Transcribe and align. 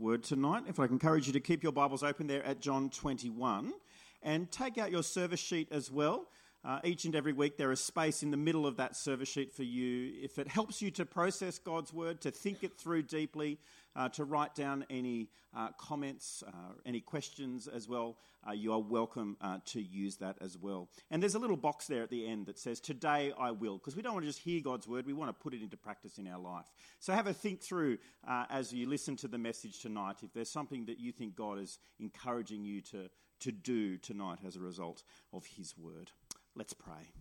word 0.00 0.22
tonight. 0.22 0.64
If 0.68 0.78
I 0.78 0.86
can 0.86 0.94
encourage 0.94 1.26
you 1.26 1.32
to 1.32 1.40
keep 1.40 1.62
your 1.62 1.72
Bibles 1.72 2.02
open 2.02 2.26
there 2.26 2.44
at 2.44 2.60
John 2.60 2.90
21 2.90 3.72
and 4.22 4.50
take 4.50 4.78
out 4.78 4.90
your 4.90 5.02
service 5.02 5.40
sheet 5.40 5.68
as 5.70 5.90
well. 5.90 6.26
Uh, 6.64 6.80
each 6.84 7.04
and 7.04 7.14
every 7.14 7.32
week, 7.32 7.56
there 7.56 7.72
is 7.72 7.80
space 7.80 8.22
in 8.22 8.30
the 8.30 8.36
middle 8.36 8.66
of 8.66 8.76
that 8.76 8.96
service 8.96 9.28
sheet 9.28 9.52
for 9.52 9.62
you. 9.62 10.12
If 10.22 10.38
it 10.38 10.48
helps 10.48 10.82
you 10.82 10.90
to 10.92 11.06
process 11.06 11.58
God's 11.58 11.92
word, 11.92 12.20
to 12.22 12.30
think 12.30 12.62
it 12.62 12.76
through 12.76 13.02
deeply, 13.04 13.58
uh, 13.98 14.08
to 14.10 14.24
write 14.24 14.54
down 14.54 14.86
any 14.88 15.28
uh, 15.56 15.68
comments, 15.76 16.44
uh, 16.46 16.72
any 16.86 17.00
questions 17.00 17.66
as 17.66 17.88
well, 17.88 18.16
uh, 18.48 18.52
you 18.52 18.72
are 18.72 18.78
welcome 18.78 19.36
uh, 19.40 19.58
to 19.64 19.82
use 19.82 20.16
that 20.18 20.36
as 20.40 20.56
well. 20.56 20.88
And 21.10 21.20
there's 21.20 21.34
a 21.34 21.38
little 21.38 21.56
box 21.56 21.88
there 21.88 22.04
at 22.04 22.10
the 22.10 22.24
end 22.24 22.46
that 22.46 22.58
says, 22.58 22.78
Today 22.78 23.32
I 23.38 23.50
will, 23.50 23.76
because 23.76 23.96
we 23.96 24.02
don't 24.02 24.14
want 24.14 24.24
to 24.24 24.30
just 24.30 24.38
hear 24.38 24.60
God's 24.60 24.86
word, 24.86 25.04
we 25.04 25.12
want 25.12 25.28
to 25.30 25.42
put 25.42 25.52
it 25.52 25.62
into 25.62 25.76
practice 25.76 26.18
in 26.18 26.28
our 26.28 26.38
life. 26.38 26.66
So 27.00 27.12
have 27.12 27.26
a 27.26 27.32
think 27.34 27.60
through 27.60 27.98
as 28.26 28.72
you 28.72 28.88
listen 28.88 29.16
to 29.16 29.28
the 29.28 29.38
message 29.38 29.80
tonight 29.80 30.16
if 30.22 30.32
there's 30.32 30.50
something 30.50 30.86
that 30.86 31.00
you 31.00 31.10
think 31.10 31.34
God 31.34 31.58
is 31.58 31.80
encouraging 31.98 32.64
you 32.64 32.80
to, 32.82 33.10
to 33.40 33.50
do 33.52 33.96
tonight 33.96 34.38
as 34.46 34.54
a 34.54 34.60
result 34.60 35.02
of 35.32 35.44
His 35.44 35.76
word. 35.76 36.12
Let's 36.54 36.72
pray. 36.72 37.12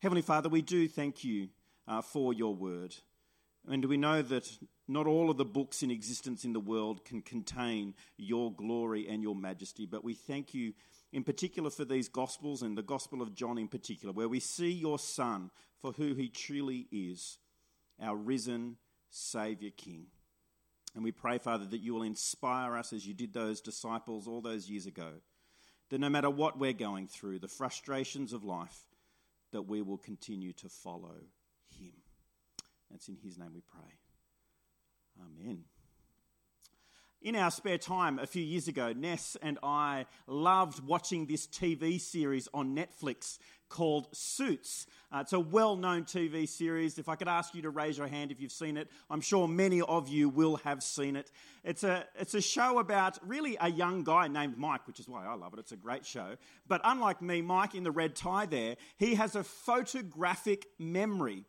Heavenly 0.00 0.22
Father, 0.22 0.48
we 0.48 0.62
do 0.62 0.88
thank 0.88 1.22
you 1.22 1.48
uh, 1.86 2.00
for 2.00 2.32
your 2.32 2.54
word. 2.54 2.94
And 3.68 3.84
we 3.84 3.96
know 3.96 4.22
that 4.22 4.50
not 4.88 5.06
all 5.06 5.30
of 5.30 5.36
the 5.36 5.44
books 5.44 5.82
in 5.82 5.90
existence 5.90 6.44
in 6.44 6.52
the 6.52 6.60
world 6.60 7.04
can 7.04 7.22
contain 7.22 7.94
your 8.16 8.52
glory 8.52 9.08
and 9.08 9.22
your 9.22 9.36
majesty, 9.36 9.86
but 9.86 10.02
we 10.02 10.14
thank 10.14 10.52
you 10.52 10.72
in 11.12 11.22
particular 11.22 11.70
for 11.70 11.84
these 11.84 12.08
Gospels 12.08 12.62
and 12.62 12.76
the 12.76 12.82
Gospel 12.82 13.22
of 13.22 13.34
John 13.34 13.58
in 13.58 13.68
particular, 13.68 14.12
where 14.12 14.28
we 14.28 14.40
see 14.40 14.72
your 14.72 14.98
Son 14.98 15.50
for 15.80 15.92
who 15.92 16.14
he 16.14 16.28
truly 16.28 16.88
is, 16.90 17.38
our 18.00 18.16
risen 18.16 18.76
Saviour 19.10 19.70
King. 19.76 20.06
And 20.94 21.04
we 21.04 21.12
pray, 21.12 21.38
Father, 21.38 21.66
that 21.66 21.80
you 21.80 21.94
will 21.94 22.02
inspire 22.02 22.76
us 22.76 22.92
as 22.92 23.06
you 23.06 23.14
did 23.14 23.32
those 23.32 23.60
disciples 23.60 24.26
all 24.26 24.40
those 24.40 24.68
years 24.68 24.86
ago 24.86 25.12
that 25.92 26.00
no 26.00 26.08
matter 26.08 26.30
what 26.30 26.58
we're 26.58 26.72
going 26.72 27.06
through, 27.06 27.38
the 27.38 27.46
frustrations 27.46 28.32
of 28.32 28.44
life, 28.44 28.86
that 29.50 29.68
we 29.68 29.82
will 29.82 29.98
continue 29.98 30.54
to 30.54 30.66
follow. 30.66 31.16
That's 32.92 33.08
in 33.08 33.16
his 33.16 33.38
name 33.38 33.50
we 33.54 33.62
pray. 33.62 33.90
Amen. 35.20 35.64
In 37.22 37.36
our 37.36 37.50
spare 37.52 37.78
time 37.78 38.18
a 38.18 38.26
few 38.26 38.42
years 38.42 38.66
ago, 38.66 38.92
Ness 38.92 39.36
and 39.40 39.58
I 39.62 40.06
loved 40.26 40.84
watching 40.84 41.26
this 41.26 41.46
TV 41.46 42.00
series 42.00 42.48
on 42.52 42.76
Netflix 42.76 43.38
called 43.68 44.08
Suits. 44.12 44.86
Uh, 45.10 45.20
it's 45.20 45.32
a 45.32 45.38
well 45.38 45.76
known 45.76 46.02
TV 46.02 46.48
series. 46.48 46.98
If 46.98 47.08
I 47.08 47.14
could 47.14 47.28
ask 47.28 47.54
you 47.54 47.62
to 47.62 47.70
raise 47.70 47.96
your 47.96 48.08
hand 48.08 48.32
if 48.32 48.40
you've 48.40 48.52
seen 48.52 48.76
it, 48.76 48.88
I'm 49.08 49.20
sure 49.20 49.46
many 49.46 49.80
of 49.80 50.08
you 50.08 50.28
will 50.28 50.56
have 50.56 50.82
seen 50.82 51.14
it. 51.14 51.30
It's 51.62 51.84
a, 51.84 52.04
it's 52.18 52.34
a 52.34 52.40
show 52.40 52.80
about 52.80 53.18
really 53.24 53.56
a 53.60 53.70
young 53.70 54.02
guy 54.02 54.26
named 54.26 54.58
Mike, 54.58 54.86
which 54.88 54.98
is 54.98 55.08
why 55.08 55.24
I 55.24 55.34
love 55.34 55.54
it. 55.54 55.60
It's 55.60 55.72
a 55.72 55.76
great 55.76 56.04
show. 56.04 56.34
But 56.66 56.80
unlike 56.82 57.22
me, 57.22 57.40
Mike 57.40 57.76
in 57.76 57.84
the 57.84 57.92
red 57.92 58.16
tie 58.16 58.46
there, 58.46 58.76
he 58.96 59.14
has 59.14 59.36
a 59.36 59.44
photographic 59.44 60.66
memory 60.78 61.44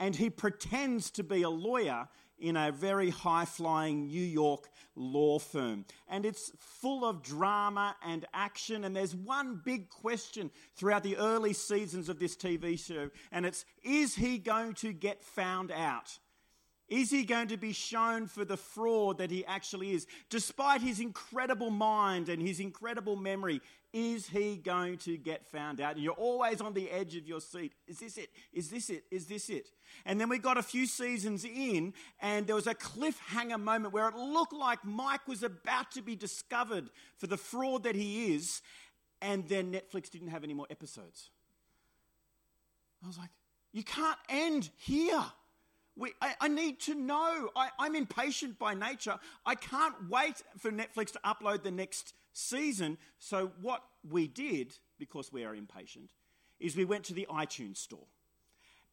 and 0.00 0.16
he 0.16 0.30
pretends 0.30 1.10
to 1.12 1.22
be 1.22 1.42
a 1.42 1.50
lawyer 1.50 2.08
in 2.38 2.56
a 2.56 2.72
very 2.72 3.10
high 3.10 3.44
flying 3.44 4.06
New 4.06 4.22
York 4.22 4.68
law 4.96 5.38
firm. 5.38 5.84
And 6.08 6.24
it's 6.24 6.50
full 6.58 7.04
of 7.04 7.22
drama 7.22 7.94
and 8.02 8.24
action. 8.32 8.84
And 8.84 8.96
there's 8.96 9.14
one 9.14 9.60
big 9.62 9.90
question 9.90 10.50
throughout 10.74 11.02
the 11.02 11.18
early 11.18 11.52
seasons 11.52 12.08
of 12.08 12.18
this 12.18 12.34
TV 12.34 12.78
show, 12.78 13.10
and 13.30 13.44
it's 13.44 13.66
is 13.84 14.16
he 14.16 14.38
going 14.38 14.72
to 14.74 14.92
get 14.92 15.22
found 15.22 15.70
out? 15.70 16.18
Is 16.88 17.10
he 17.10 17.24
going 17.24 17.48
to 17.48 17.56
be 17.56 17.72
shown 17.72 18.26
for 18.26 18.44
the 18.44 18.56
fraud 18.56 19.18
that 19.18 19.30
he 19.30 19.46
actually 19.46 19.92
is? 19.92 20.08
Despite 20.28 20.80
his 20.80 20.98
incredible 20.98 21.70
mind 21.70 22.28
and 22.28 22.42
his 22.42 22.58
incredible 22.58 23.14
memory, 23.14 23.60
is 23.92 24.28
he 24.28 24.56
going 24.56 24.98
to 24.98 25.16
get 25.16 25.46
found 25.46 25.80
out? 25.80 25.94
And 25.94 26.04
you're 26.04 26.12
always 26.12 26.60
on 26.60 26.74
the 26.74 26.90
edge 26.90 27.16
of 27.16 27.26
your 27.26 27.40
seat. 27.40 27.72
Is 27.88 27.98
this 27.98 28.16
it? 28.16 28.30
Is 28.52 28.70
this 28.70 28.90
it? 28.90 29.04
Is 29.10 29.26
this 29.26 29.48
it? 29.48 29.66
And 30.04 30.20
then 30.20 30.28
we 30.28 30.38
got 30.38 30.58
a 30.58 30.62
few 30.62 30.86
seasons 30.86 31.44
in, 31.44 31.94
and 32.20 32.46
there 32.46 32.54
was 32.54 32.66
a 32.66 32.74
cliffhanger 32.74 33.60
moment 33.60 33.92
where 33.92 34.08
it 34.08 34.14
looked 34.14 34.52
like 34.52 34.84
Mike 34.84 35.26
was 35.26 35.42
about 35.42 35.90
to 35.92 36.02
be 36.02 36.14
discovered 36.14 36.90
for 37.16 37.26
the 37.26 37.36
fraud 37.36 37.82
that 37.82 37.96
he 37.96 38.34
is, 38.34 38.62
and 39.20 39.48
then 39.48 39.72
Netflix 39.72 40.08
didn't 40.10 40.28
have 40.28 40.44
any 40.44 40.54
more 40.54 40.66
episodes. 40.70 41.30
I 43.02 43.06
was 43.06 43.18
like, 43.18 43.30
you 43.72 43.82
can't 43.82 44.18
end 44.28 44.70
here. 44.76 45.24
We, 45.96 46.12
I, 46.20 46.34
I, 46.40 46.48
need 46.48 46.80
to 46.82 46.94
know. 46.94 47.50
I, 47.56 47.68
I'm 47.78 47.94
impatient 47.94 48.58
by 48.58 48.74
nature. 48.74 49.18
I 49.44 49.54
can't 49.54 50.08
wait 50.08 50.42
for 50.58 50.70
Netflix 50.70 51.12
to 51.12 51.20
upload 51.24 51.62
the 51.62 51.70
next 51.70 52.14
season. 52.32 52.98
So, 53.18 53.52
what 53.60 53.82
we 54.08 54.26
did, 54.26 54.74
because 54.98 55.32
we 55.32 55.44
are 55.44 55.54
impatient, 55.54 56.10
is 56.58 56.76
we 56.76 56.84
went 56.84 57.04
to 57.04 57.14
the 57.14 57.26
iTunes 57.30 57.78
store 57.78 58.06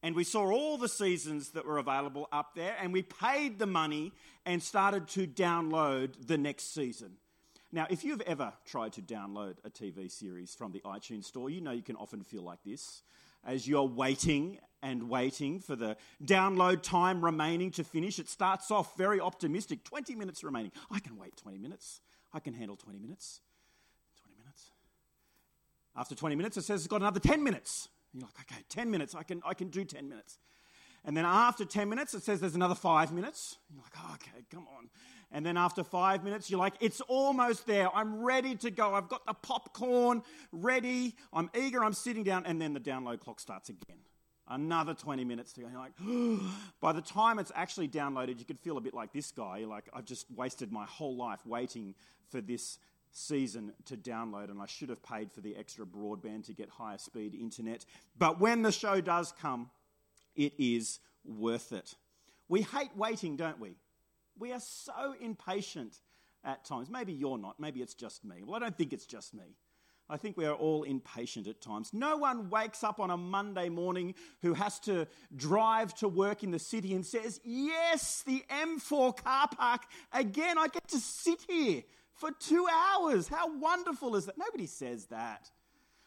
and 0.02 0.14
we 0.14 0.24
saw 0.24 0.50
all 0.50 0.78
the 0.78 0.88
seasons 0.88 1.50
that 1.50 1.66
were 1.66 1.78
available 1.78 2.28
up 2.32 2.54
there 2.54 2.76
and 2.80 2.92
we 2.92 3.02
paid 3.02 3.58
the 3.58 3.66
money 3.66 4.12
and 4.46 4.62
started 4.62 5.08
to 5.08 5.26
download 5.26 6.26
the 6.26 6.38
next 6.38 6.72
season. 6.72 7.12
Now, 7.70 7.86
if 7.90 8.04
you've 8.04 8.22
ever 8.22 8.52
tried 8.64 8.94
to 8.94 9.02
download 9.02 9.56
a 9.64 9.70
TV 9.70 10.10
series 10.10 10.54
from 10.54 10.72
the 10.72 10.80
iTunes 10.80 11.24
store, 11.24 11.50
you 11.50 11.60
know 11.60 11.72
you 11.72 11.82
can 11.82 11.96
often 11.96 12.22
feel 12.22 12.42
like 12.42 12.62
this 12.64 13.02
as 13.44 13.68
you're 13.68 13.84
waiting 13.84 14.58
and 14.82 15.08
waiting 15.08 15.60
for 15.60 15.76
the 15.76 15.96
download 16.24 16.82
time 16.82 17.24
remaining 17.24 17.70
to 17.72 17.84
finish. 17.84 18.18
It 18.18 18.28
starts 18.28 18.70
off 18.70 18.96
very 18.96 19.20
optimistic 19.20 19.84
20 19.84 20.14
minutes 20.14 20.42
remaining. 20.44 20.72
I 20.90 21.00
can 21.00 21.16
wait 21.16 21.36
20 21.36 21.58
minutes. 21.58 22.00
I 22.32 22.40
can 22.40 22.54
handle 22.54 22.76
20 22.76 22.98
minutes. 22.98 23.40
20 24.22 24.36
minutes. 24.38 24.70
After 25.96 26.14
20 26.14 26.36
minutes, 26.36 26.56
it 26.56 26.62
says 26.62 26.80
it's 26.80 26.88
got 26.88 27.00
another 27.00 27.20
10 27.20 27.42
minutes. 27.42 27.88
And 28.12 28.22
you're 28.22 28.28
like, 28.28 28.50
okay, 28.50 28.62
10 28.68 28.90
minutes. 28.90 29.14
I 29.14 29.22
can, 29.22 29.42
I 29.44 29.54
can 29.54 29.68
do 29.68 29.84
10 29.84 30.08
minutes. 30.08 30.38
And 31.04 31.16
then 31.16 31.24
after 31.24 31.64
10 31.64 31.88
minutes, 31.88 32.14
it 32.14 32.22
says 32.22 32.40
there's 32.40 32.54
another 32.54 32.74
five 32.74 33.12
minutes. 33.12 33.56
You're 33.70 33.82
like, 33.82 33.92
oh, 33.98 34.14
okay, 34.14 34.44
come 34.50 34.66
on. 34.76 34.90
And 35.30 35.44
then 35.44 35.56
after 35.56 35.84
five 35.84 36.24
minutes, 36.24 36.50
you're 36.50 36.58
like, 36.58 36.74
it's 36.80 37.00
almost 37.02 37.66
there. 37.66 37.94
I'm 37.94 38.22
ready 38.22 38.54
to 38.56 38.70
go. 38.70 38.94
I've 38.94 39.08
got 39.08 39.26
the 39.26 39.34
popcorn 39.34 40.22
ready. 40.52 41.14
I'm 41.32 41.50
eager. 41.56 41.84
I'm 41.84 41.92
sitting 41.92 42.24
down. 42.24 42.46
And 42.46 42.60
then 42.60 42.72
the 42.72 42.80
download 42.80 43.20
clock 43.20 43.38
starts 43.40 43.68
again. 43.68 43.98
Another 44.50 44.94
20 44.94 45.24
minutes 45.24 45.52
to 45.54 45.60
go. 45.60 45.68
You're 45.68 45.78
like, 45.78 46.42
by 46.80 46.92
the 46.92 47.02
time 47.02 47.38
it's 47.38 47.52
actually 47.54 47.88
downloaded, 47.88 48.38
you 48.38 48.44
could 48.44 48.58
feel 48.58 48.78
a 48.78 48.80
bit 48.80 48.94
like 48.94 49.12
this 49.12 49.30
guy. 49.30 49.58
You're 49.58 49.68
like, 49.68 49.84
I've 49.92 50.06
just 50.06 50.26
wasted 50.34 50.72
my 50.72 50.86
whole 50.86 51.16
life 51.16 51.40
waiting 51.44 51.94
for 52.30 52.40
this 52.40 52.78
season 53.10 53.72
to 53.86 53.96
download, 53.96 54.50
and 54.50 54.60
I 54.60 54.66
should 54.66 54.88
have 54.88 55.02
paid 55.02 55.32
for 55.32 55.40
the 55.40 55.56
extra 55.56 55.84
broadband 55.84 56.46
to 56.46 56.52
get 56.52 56.68
higher 56.68 56.98
speed 56.98 57.34
internet. 57.34 57.84
But 58.18 58.40
when 58.40 58.62
the 58.62 58.72
show 58.72 59.00
does 59.00 59.32
come, 59.40 59.70
it 60.36 60.52
is 60.58 61.00
worth 61.24 61.72
it. 61.72 61.94
We 62.48 62.62
hate 62.62 62.96
waiting, 62.96 63.36
don't 63.36 63.60
we? 63.60 63.76
We 64.38 64.52
are 64.52 64.60
so 64.60 65.14
impatient 65.20 65.98
at 66.44 66.64
times. 66.64 66.88
Maybe 66.88 67.12
you're 67.12 67.38
not. 67.38 67.58
Maybe 67.60 67.80
it's 67.80 67.94
just 67.94 68.24
me. 68.24 68.42
Well, 68.44 68.56
I 68.56 68.60
don't 68.60 68.76
think 68.76 68.92
it's 68.92 69.06
just 69.06 69.34
me. 69.34 69.56
I 70.10 70.16
think 70.16 70.36
we 70.36 70.46
are 70.46 70.54
all 70.54 70.84
impatient 70.84 71.46
at 71.48 71.60
times. 71.60 71.92
No 71.92 72.16
one 72.16 72.48
wakes 72.48 72.82
up 72.82 72.98
on 72.98 73.10
a 73.10 73.16
Monday 73.16 73.68
morning 73.68 74.14
who 74.40 74.54
has 74.54 74.78
to 74.80 75.06
drive 75.36 75.94
to 75.96 76.08
work 76.08 76.42
in 76.42 76.50
the 76.50 76.58
city 76.58 76.94
and 76.94 77.04
says, 77.04 77.40
Yes, 77.44 78.22
the 78.26 78.42
M4 78.50 79.22
car 79.22 79.48
park. 79.48 79.82
Again, 80.12 80.56
I 80.56 80.68
get 80.68 80.88
to 80.88 80.98
sit 80.98 81.44
here 81.46 81.82
for 82.14 82.30
two 82.32 82.66
hours. 82.72 83.28
How 83.28 83.58
wonderful 83.58 84.16
is 84.16 84.26
that? 84.26 84.38
Nobody 84.38 84.66
says 84.66 85.06
that. 85.06 85.50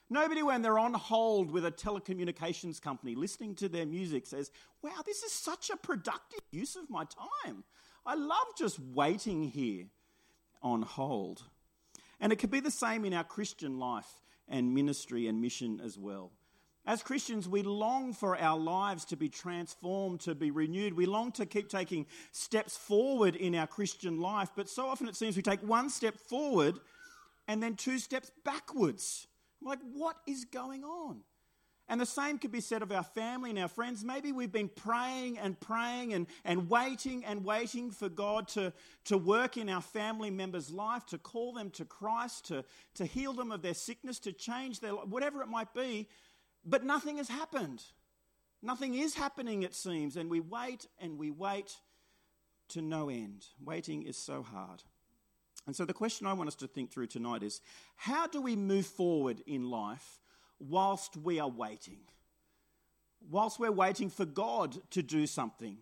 Nobody, 0.09 0.43
when 0.43 0.61
they're 0.61 0.79
on 0.79 0.93
hold 0.93 1.51
with 1.51 1.65
a 1.65 1.71
telecommunications 1.71 2.81
company 2.81 3.15
listening 3.15 3.55
to 3.55 3.69
their 3.69 3.85
music, 3.85 4.25
says, 4.25 4.51
Wow, 4.81 5.03
this 5.05 5.21
is 5.21 5.31
such 5.31 5.69
a 5.69 5.77
productive 5.77 6.41
use 6.51 6.75
of 6.75 6.89
my 6.89 7.05
time. 7.45 7.63
I 8.05 8.15
love 8.15 8.47
just 8.57 8.79
waiting 8.79 9.43
here 9.43 9.85
on 10.63 10.81
hold. 10.81 11.43
And 12.21 12.31
it 12.31 12.37
could 12.37 12.51
be 12.51 12.59
the 12.61 12.71
same 12.71 13.03
in 13.03 13.13
our 13.13 13.23
Christian 13.23 13.79
life 13.79 14.21
and 14.47 14.73
ministry 14.73 15.27
and 15.27 15.41
mission 15.41 15.81
as 15.83 15.97
well. 15.97 16.31
As 16.85 17.03
Christians, 17.03 17.47
we 17.47 17.61
long 17.61 18.13
for 18.13 18.37
our 18.37 18.57
lives 18.57 19.05
to 19.05 19.15
be 19.15 19.29
transformed, 19.29 20.21
to 20.21 20.33
be 20.33 20.49
renewed. 20.49 20.93
We 20.93 21.05
long 21.05 21.31
to 21.33 21.45
keep 21.45 21.69
taking 21.69 22.07
steps 22.31 22.77
forward 22.77 23.35
in 23.35 23.53
our 23.55 23.67
Christian 23.67 24.19
life, 24.19 24.49
but 24.55 24.69
so 24.69 24.87
often 24.87 25.07
it 25.07 25.15
seems 25.15 25.35
we 25.35 25.43
take 25.43 25.61
one 25.61 25.89
step 25.89 26.15
forward 26.15 26.79
and 27.47 27.61
then 27.61 27.75
two 27.75 27.99
steps 27.99 28.31
backwards. 28.45 29.27
like, 29.61 29.79
what 29.93 30.17
is 30.27 30.45
going 30.45 30.83
on? 30.83 31.21
And 31.91 31.99
the 31.99 32.05
same 32.05 32.37
could 32.37 32.53
be 32.53 32.61
said 32.61 32.83
of 32.83 32.91
our 32.93 33.03
family 33.03 33.49
and 33.49 33.59
our 33.59 33.67
friends. 33.67 34.01
Maybe 34.01 34.31
we've 34.31 34.49
been 34.49 34.69
praying 34.69 35.37
and 35.37 35.59
praying 35.59 36.13
and, 36.13 36.25
and 36.45 36.69
waiting 36.69 37.25
and 37.25 37.43
waiting 37.43 37.91
for 37.91 38.07
God 38.07 38.47
to, 38.49 38.71
to 39.03 39.17
work 39.17 39.57
in 39.57 39.67
our 39.67 39.81
family 39.81 40.31
members' 40.31 40.71
life, 40.71 41.05
to 41.07 41.17
call 41.17 41.51
them 41.51 41.69
to 41.71 41.83
Christ, 41.83 42.45
to, 42.45 42.63
to 42.93 43.03
heal 43.05 43.33
them 43.33 43.51
of 43.51 43.61
their 43.61 43.73
sickness, 43.73 44.19
to 44.19 44.31
change 44.31 44.79
their 44.79 44.93
life, 44.93 45.07
whatever 45.07 45.41
it 45.41 45.49
might 45.49 45.73
be. 45.73 46.07
But 46.63 46.85
nothing 46.85 47.17
has 47.17 47.27
happened. 47.27 47.83
Nothing 48.61 48.93
is 48.93 49.15
happening, 49.15 49.63
it 49.63 49.75
seems. 49.75 50.15
And 50.15 50.29
we 50.29 50.39
wait 50.39 50.87
and 50.97 51.17
we 51.17 51.29
wait. 51.29 51.75
to 52.69 52.81
no 52.81 53.09
end. 53.09 53.47
Waiting 53.61 54.03
is 54.03 54.15
so 54.15 54.43
hard. 54.43 54.81
And 55.67 55.75
so, 55.75 55.83
the 55.83 55.93
question 55.93 56.25
I 56.25 56.31
want 56.31 56.47
us 56.47 56.55
to 56.55 56.67
think 56.67 56.89
through 56.89 57.07
tonight 57.07 57.43
is 57.43 57.59
how 57.97 58.27
do 58.27 58.41
we 58.41 58.55
move 58.55 58.85
forward 58.85 59.41
in 59.45 59.69
life 59.69 60.20
whilst 60.61 61.17
we 61.17 61.39
are 61.39 61.49
waiting? 61.49 61.99
Whilst 63.29 63.59
we're 63.59 63.71
waiting 63.71 64.09
for 64.09 64.25
God 64.25 64.77
to 64.91 65.03
do 65.03 65.27
something. 65.27 65.77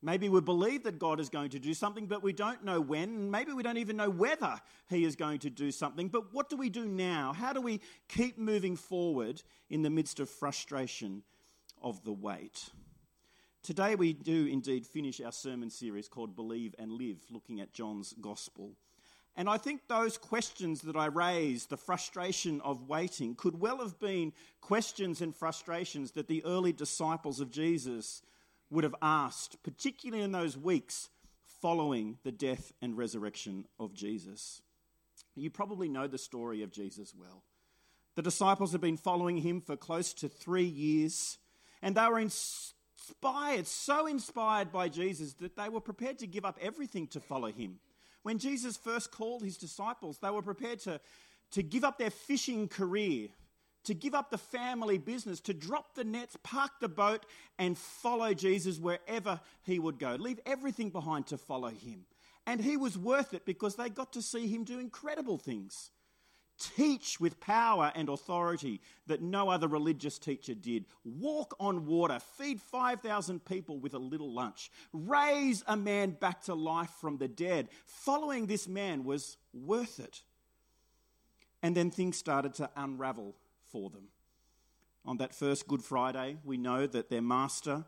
Maybe 0.00 0.28
we 0.28 0.40
believe 0.40 0.84
that 0.84 1.00
God 1.00 1.18
is 1.18 1.28
going 1.28 1.50
to 1.50 1.58
do 1.58 1.74
something, 1.74 2.06
but 2.06 2.22
we 2.22 2.32
don't 2.32 2.64
know 2.64 2.80
when. 2.80 3.30
Maybe 3.30 3.52
we 3.52 3.64
don't 3.64 3.78
even 3.78 3.96
know 3.96 4.10
whether 4.10 4.60
He 4.88 5.04
is 5.04 5.16
going 5.16 5.40
to 5.40 5.50
do 5.50 5.72
something. 5.72 6.08
But 6.08 6.32
what 6.32 6.48
do 6.48 6.56
we 6.56 6.70
do 6.70 6.86
now? 6.86 7.32
How 7.32 7.52
do 7.52 7.60
we 7.60 7.80
keep 8.08 8.38
moving 8.38 8.76
forward 8.76 9.42
in 9.68 9.82
the 9.82 9.90
midst 9.90 10.20
of 10.20 10.30
frustration 10.30 11.24
of 11.82 12.04
the 12.04 12.12
wait? 12.12 12.70
Today, 13.64 13.96
we 13.96 14.12
do 14.12 14.46
indeed 14.46 14.86
finish 14.86 15.20
our 15.20 15.32
sermon 15.32 15.68
series 15.68 16.08
called 16.08 16.36
Believe 16.36 16.76
and 16.78 16.92
Live, 16.92 17.18
looking 17.28 17.60
at 17.60 17.72
John's 17.72 18.14
Gospel. 18.20 18.76
And 19.38 19.48
I 19.48 19.56
think 19.56 19.82
those 19.86 20.18
questions 20.18 20.82
that 20.82 20.96
I 20.96 21.06
raised, 21.06 21.70
the 21.70 21.76
frustration 21.76 22.60
of 22.62 22.88
waiting, 22.88 23.36
could 23.36 23.60
well 23.60 23.78
have 23.78 24.00
been 24.00 24.32
questions 24.60 25.20
and 25.20 25.32
frustrations 25.34 26.10
that 26.12 26.26
the 26.26 26.44
early 26.44 26.72
disciples 26.72 27.38
of 27.38 27.52
Jesus 27.52 28.20
would 28.68 28.82
have 28.82 28.96
asked, 29.00 29.62
particularly 29.62 30.24
in 30.24 30.32
those 30.32 30.58
weeks 30.58 31.08
following 31.62 32.18
the 32.24 32.32
death 32.32 32.72
and 32.82 32.98
resurrection 32.98 33.66
of 33.78 33.94
Jesus. 33.94 34.60
You 35.36 35.50
probably 35.50 35.88
know 35.88 36.08
the 36.08 36.18
story 36.18 36.62
of 36.62 36.72
Jesus 36.72 37.14
well. 37.16 37.44
The 38.16 38.22
disciples 38.22 38.72
had 38.72 38.80
been 38.80 38.96
following 38.96 39.36
him 39.36 39.60
for 39.60 39.76
close 39.76 40.12
to 40.14 40.28
three 40.28 40.64
years, 40.64 41.38
and 41.80 41.94
they 41.94 42.06
were 42.08 42.18
inspired, 42.18 43.68
so 43.68 44.08
inspired 44.08 44.72
by 44.72 44.88
Jesus, 44.88 45.34
that 45.34 45.54
they 45.54 45.68
were 45.68 45.80
prepared 45.80 46.18
to 46.18 46.26
give 46.26 46.44
up 46.44 46.58
everything 46.60 47.06
to 47.06 47.20
follow 47.20 47.52
him. 47.52 47.78
When 48.28 48.38
Jesus 48.38 48.76
first 48.76 49.10
called 49.10 49.42
his 49.42 49.56
disciples, 49.56 50.18
they 50.18 50.28
were 50.28 50.42
prepared 50.42 50.80
to, 50.80 51.00
to 51.52 51.62
give 51.62 51.82
up 51.82 51.96
their 51.96 52.10
fishing 52.10 52.68
career, 52.68 53.28
to 53.84 53.94
give 53.94 54.14
up 54.14 54.30
the 54.30 54.36
family 54.36 54.98
business, 54.98 55.40
to 55.40 55.54
drop 55.54 55.94
the 55.94 56.04
nets, 56.04 56.36
park 56.42 56.72
the 56.78 56.90
boat, 56.90 57.24
and 57.58 57.78
follow 57.78 58.34
Jesus 58.34 58.78
wherever 58.78 59.40
he 59.62 59.78
would 59.78 59.98
go. 59.98 60.14
Leave 60.16 60.40
everything 60.44 60.90
behind 60.90 61.26
to 61.28 61.38
follow 61.38 61.70
him. 61.70 62.04
And 62.46 62.60
he 62.60 62.76
was 62.76 62.98
worth 62.98 63.32
it 63.32 63.46
because 63.46 63.76
they 63.76 63.88
got 63.88 64.12
to 64.12 64.20
see 64.20 64.46
him 64.46 64.64
do 64.64 64.78
incredible 64.78 65.38
things. 65.38 65.90
Teach 66.58 67.20
with 67.20 67.38
power 67.38 67.92
and 67.94 68.08
authority 68.08 68.80
that 69.06 69.22
no 69.22 69.48
other 69.48 69.68
religious 69.68 70.18
teacher 70.18 70.54
did. 70.54 70.86
Walk 71.04 71.54
on 71.60 71.86
water. 71.86 72.18
Feed 72.36 72.60
5,000 72.60 73.44
people 73.44 73.78
with 73.78 73.94
a 73.94 73.98
little 73.98 74.32
lunch. 74.32 74.70
Raise 74.92 75.62
a 75.68 75.76
man 75.76 76.10
back 76.10 76.42
to 76.42 76.54
life 76.54 76.90
from 77.00 77.18
the 77.18 77.28
dead. 77.28 77.68
Following 77.86 78.46
this 78.46 78.66
man 78.66 79.04
was 79.04 79.36
worth 79.52 80.00
it. 80.00 80.22
And 81.62 81.76
then 81.76 81.90
things 81.90 82.16
started 82.16 82.54
to 82.54 82.70
unravel 82.76 83.36
for 83.70 83.90
them. 83.90 84.08
On 85.04 85.16
that 85.18 85.34
first 85.34 85.68
Good 85.68 85.82
Friday, 85.82 86.38
we 86.44 86.56
know 86.56 86.86
that 86.86 87.08
their 87.08 87.22
master 87.22 87.84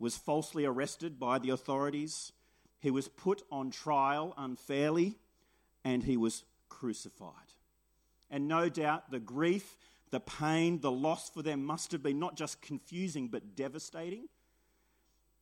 was 0.00 0.16
falsely 0.16 0.64
arrested 0.64 1.20
by 1.20 1.38
the 1.38 1.50
authorities. 1.50 2.32
He 2.80 2.90
was 2.90 3.06
put 3.08 3.42
on 3.52 3.70
trial 3.70 4.34
unfairly 4.36 5.18
and 5.84 6.02
he 6.02 6.16
was 6.16 6.44
crucified. 6.68 7.49
And 8.30 8.46
no 8.46 8.68
doubt 8.68 9.10
the 9.10 9.18
grief, 9.18 9.76
the 10.10 10.20
pain, 10.20 10.80
the 10.80 10.90
loss 10.90 11.30
for 11.30 11.42
them 11.42 11.64
must 11.64 11.92
have 11.92 12.02
been 12.02 12.18
not 12.18 12.36
just 12.36 12.62
confusing 12.62 13.28
but 13.28 13.56
devastating. 13.56 14.28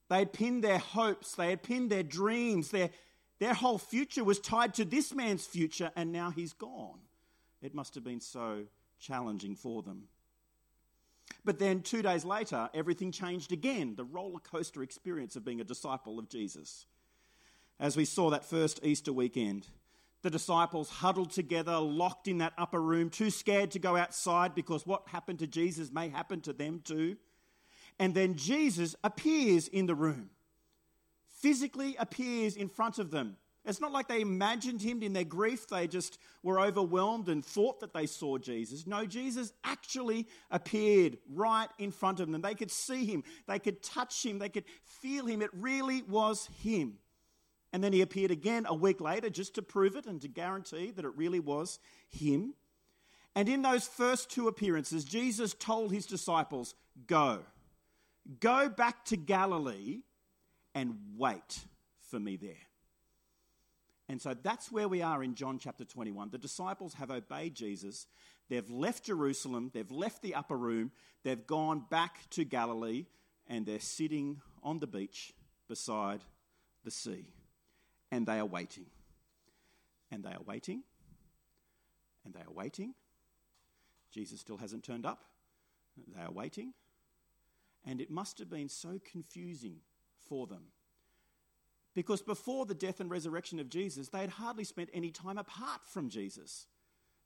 They 0.09 0.21
had 0.21 0.33
pinned 0.33 0.65
their 0.65 0.79
hopes, 0.79 1.35
they 1.35 1.51
had 1.51 1.63
pinned 1.63 1.91
their 1.91 2.03
dreams, 2.03 2.71
their, 2.71 2.91
their 3.39 3.55
whole 3.55 3.79
future 3.79 4.25
was 4.25 4.41
tied 4.41 4.75
to 4.75 4.85
this 4.85 5.15
man's 5.15 5.47
future, 5.47 5.91
and 5.95 6.13
now 6.13 6.31
he's 6.31 6.55
gone. 6.55 7.01
It 7.61 7.75
must 7.75 7.95
have 7.95 8.05
been 8.05 8.21
so 8.21 8.65
challenging 8.99 9.55
for 9.55 9.83
them. 9.83 10.05
But 11.45 11.59
then 11.59 11.83
two 11.83 12.03
days 12.03 12.25
later, 12.25 12.71
everything 12.73 13.13
changed 13.13 13.53
again 13.53 13.95
the 13.97 14.05
roller 14.05 14.41
coaster 14.41 14.83
experience 14.83 15.37
of 15.37 15.45
being 15.45 15.61
a 15.61 15.65
disciple 15.65 16.19
of 16.19 16.29
Jesus. 16.29 16.87
As 17.79 17.97
we 17.97 18.05
saw 18.05 18.31
that 18.31 18.45
first 18.45 18.81
Easter 18.83 19.13
weekend, 19.13 19.67
the 20.23 20.31
disciples 20.31 20.89
huddled 20.89 21.31
together, 21.31 21.79
locked 21.79 22.29
in 22.29 22.39
that 22.39 22.53
upper 22.59 22.81
room, 22.81 23.11
too 23.11 23.31
scared 23.31 23.71
to 23.73 23.79
go 23.79 23.97
outside 23.97 24.55
because 24.55 24.87
what 24.87 25.09
happened 25.09 25.39
to 25.41 25.47
Jesus 25.47 25.93
may 25.93 26.09
happen 26.09 26.41
to 26.43 26.53
them 26.53 26.81
too. 26.85 27.17
And 27.99 28.15
then 28.15 28.35
Jesus 28.35 28.95
appears 29.03 29.69
in 29.69 29.87
the 29.87 29.95
room, 29.95 30.31
physically 31.27 31.97
appears 31.99 32.57
in 32.57 32.69
front 32.69 32.99
of 32.99 33.11
them 33.11 33.37
it's 33.69 33.83
not 33.83 33.93
like 33.93 34.09
they 34.09 34.23
imagined 34.23 34.81
him 34.81 35.03
in 35.03 35.13
their 35.13 35.25
grief, 35.25 35.69
they 35.69 35.87
just 35.87 36.19
were 36.43 36.59
overwhelmed 36.59 37.29
and 37.29 37.45
thought 37.45 37.81
that 37.81 37.93
they 37.93 38.07
saw 38.07 38.39
Jesus. 38.39 38.87
No, 38.87 39.05
Jesus 39.05 39.53
actually 39.63 40.27
appeared 40.51 41.19
right 41.31 41.69
in 41.79 41.91
front 41.91 42.21
of 42.21 42.31
them. 42.31 42.41
They 42.41 42.55
could 42.55 42.71
see 42.71 43.05
him, 43.05 43.25
they 43.47 43.59
could 43.59 43.83
touch 43.83 44.25
him, 44.25 44.39
they 44.39 44.49
could 44.49 44.65
feel 44.85 45.27
him. 45.27 45.43
It 45.43 45.51
really 45.53 46.03
was 46.03 46.49
him. 46.63 46.95
And 47.73 47.85
then 47.85 47.93
he 47.93 48.01
appeared 48.01 48.31
again 48.31 48.67
a 48.67 48.75
week 48.75 49.01
later 49.01 49.29
just 49.29 49.55
to 49.57 49.63
prove 49.63 49.95
it 49.97 50.07
and 50.07 50.21
to 50.23 50.29
guarantee 50.29 50.91
that 50.91 51.05
it 51.05 51.17
really 51.17 51.41
was 51.41 51.79
him. 52.09 52.55
And 53.35 53.49
in 53.49 53.63
those 53.63 53.87
first 53.87 54.31
two 54.31 54.49
appearances, 54.49 55.05
Jesus 55.05 55.55
told 55.55 55.93
his 55.93 56.07
disciples, 56.07 56.75
Go, 57.07 57.41
go 58.41 58.69
back 58.69 59.05
to 59.07 59.17
Galilee 59.17 60.01
and 60.75 60.97
wait 61.17 61.61
for 62.11 62.19
me 62.19 62.37
there. 62.37 62.69
And 64.09 64.21
so 64.23 64.35
that's 64.35 64.73
where 64.73 64.89
we 64.89 65.03
are 65.03 65.23
in 65.23 65.35
John 65.35 65.59
chapter 65.59 65.85
21. 65.85 66.31
The 66.31 66.39
disciples 66.39 66.95
have 66.95 67.11
obeyed 67.11 67.55
Jesus. 67.55 68.07
They've 68.49 68.71
left 68.71 69.05
Jerusalem, 69.05 69.71
they've 69.75 69.91
left 69.91 70.23
the 70.23 70.35
upper 70.35 70.57
room, 70.57 70.91
they've 71.23 71.47
gone 71.47 71.85
back 71.91 72.29
to 72.31 72.45
Galilee, 72.45 73.05
and 73.47 73.67
they're 73.67 73.79
sitting 73.79 74.41
on 74.63 74.79
the 74.79 74.87
beach 74.87 75.35
beside 75.69 76.21
the 76.85 76.91
sea. 76.91 77.27
And 78.11 78.27
they 78.27 78.39
are 78.39 78.47
waiting. 78.47 78.87
And 80.11 80.25
they 80.25 80.31
are 80.31 80.43
waiting. 80.47 80.83
And 82.25 82.35
they 82.35 82.41
are 82.41 82.53
waiting. 82.53 82.95
Jesus 84.11 84.41
still 84.41 84.57
hasn't 84.57 84.85
turned 84.85 85.07
up. 85.07 85.25
They 86.15 86.23
are 86.23 86.33
waiting. 86.33 86.73
And 87.85 88.01
it 88.01 88.11
must 88.11 88.39
have 88.39 88.51
been 88.51 88.69
so 88.69 89.01
confusing 89.11 89.77
for 90.29 90.47
them 90.47 90.65
because 91.99 92.23
before 92.23 92.65
the 92.65 92.77
death 92.77 93.01
and 93.01 93.11
resurrection 93.11 93.59
of 93.59 93.69
Jesus, 93.69 94.09
they 94.09 94.21
had 94.21 94.31
hardly 94.31 94.63
spent 94.63 94.89
any 94.95 95.11
time 95.11 95.37
apart 95.37 95.81
from 95.85 96.09
Jesus. 96.09 96.69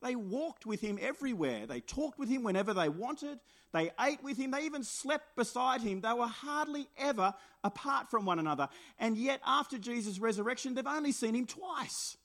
They 0.02 0.16
walked 0.16 0.66
with 0.66 0.80
him 0.80 0.98
everywhere. 1.00 1.66
They 1.66 1.80
talked 1.80 2.18
with 2.18 2.28
him 2.28 2.42
whenever 2.42 2.74
they 2.74 2.88
wanted. 2.88 3.38
They 3.72 3.90
ate 4.00 4.22
with 4.22 4.36
him. 4.36 4.50
They 4.50 4.64
even 4.64 4.82
slept 4.82 5.36
beside 5.36 5.80
him. 5.80 6.00
They 6.00 6.12
were 6.12 6.26
hardly 6.26 6.88
ever 6.98 7.34
apart 7.62 8.10
from 8.10 8.24
one 8.24 8.38
another. 8.38 8.68
And 8.98 9.16
yet, 9.16 9.40
after 9.46 9.78
Jesus' 9.78 10.18
resurrection, 10.18 10.74
they've 10.74 10.86
only 10.86 11.12
seen 11.12 11.34
him 11.34 11.46
twice. 11.46 12.16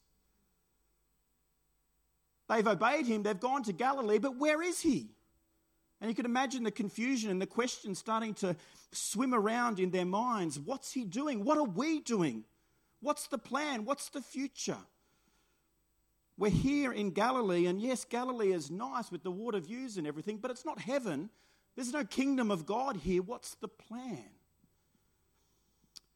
They've 2.50 2.68
obeyed 2.68 3.06
him. 3.06 3.24
They've 3.24 3.40
gone 3.40 3.64
to 3.64 3.74
Galilee, 3.74 4.18
but 4.18 4.38
where 4.38 4.62
is 4.62 4.82
he? 4.82 5.12
And 6.02 6.10
you 6.10 6.16
can 6.16 6.26
imagine 6.26 6.64
the 6.64 6.72
confusion 6.72 7.30
and 7.30 7.42
the 7.42 7.48
questions 7.48 8.00
starting 8.00 8.34
to 8.36 8.56
swim 8.92 9.34
around 9.34 9.80
in 9.80 9.92
their 9.92 10.06
minds. 10.06 10.60
What's 10.60 10.94
he 10.94 11.04
doing? 11.04 11.44
What 11.44 11.58
are 11.58 11.64
we 11.64 12.00
doing? 12.00 12.44
What's 13.02 13.28
the 13.28 13.38
plan? 13.38 13.86
What's 13.86 14.10
the 14.10 14.22
future? 14.22 14.78
We're 16.38 16.52
here 16.52 16.92
in 16.92 17.12
Galilee, 17.12 17.66
and 17.66 17.82
yes, 17.82 18.06
Galilee 18.06 18.54
is 18.54 18.70
nice 18.70 19.12
with 19.12 19.24
the 19.24 19.32
water 19.32 19.60
views 19.60 19.98
and 19.98 20.06
everything, 20.06 20.38
but 20.38 20.52
it's 20.52 20.66
not 20.66 20.80
heaven. 20.80 21.32
There's 21.76 21.92
no 21.92 22.04
kingdom 22.04 22.52
of 22.52 22.66
God 22.66 22.98
here. 22.98 23.24
What's 23.24 23.56
the 23.56 23.68
plan? 23.68 24.30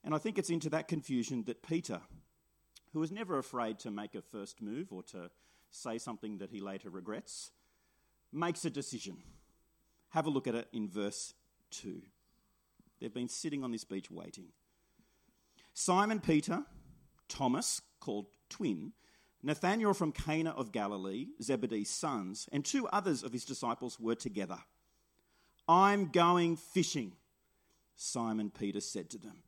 And 0.03 0.13
I 0.13 0.19
think 0.19 0.37
it's 0.37 0.49
into 0.51 0.69
that 0.69 0.87
confusion 0.87 1.43
that 1.45 1.63
Peter, 1.63 2.01
who 2.93 2.99
was 2.99 3.11
never 3.11 3.39
afraid 3.39 3.79
to 3.79 3.91
make 3.91 4.13
a 4.13 4.21
first 4.21 4.61
move 4.61 4.91
or 4.91 5.01
to 5.03 5.31
say 5.71 5.97
something 5.97 6.37
that 6.37 6.51
he 6.51 6.59
later 6.59 6.89
regrets, 6.89 7.51
makes 8.31 8.63
a 8.63 8.69
decision. 8.69 9.17
Have 10.09 10.27
a 10.27 10.29
look 10.29 10.47
at 10.47 10.55
it 10.55 10.67
in 10.71 10.87
verse 10.87 11.33
2. 11.71 12.01
They've 12.99 13.13
been 13.13 13.29
sitting 13.29 13.63
on 13.63 13.71
this 13.71 13.83
beach 13.83 14.11
waiting. 14.11 14.49
Simon 15.73 16.19
Peter, 16.19 16.63
Thomas, 17.27 17.81
called 17.99 18.27
Twin, 18.49 18.91
Nathanael 19.43 19.93
from 19.93 20.11
Cana 20.11 20.51
of 20.51 20.71
Galilee, 20.71 21.27
Zebedee's 21.41 21.89
sons, 21.89 22.47
and 22.51 22.63
two 22.63 22.87
others 22.87 23.23
of 23.23 23.33
his 23.33 23.45
disciples 23.45 23.99
were 23.99 24.15
together. 24.15 24.59
I'm 25.67 26.09
going 26.09 26.57
fishing, 26.57 27.13
Simon 27.95 28.51
Peter 28.51 28.81
said 28.81 29.09
to 29.11 29.17
them. 29.17 29.43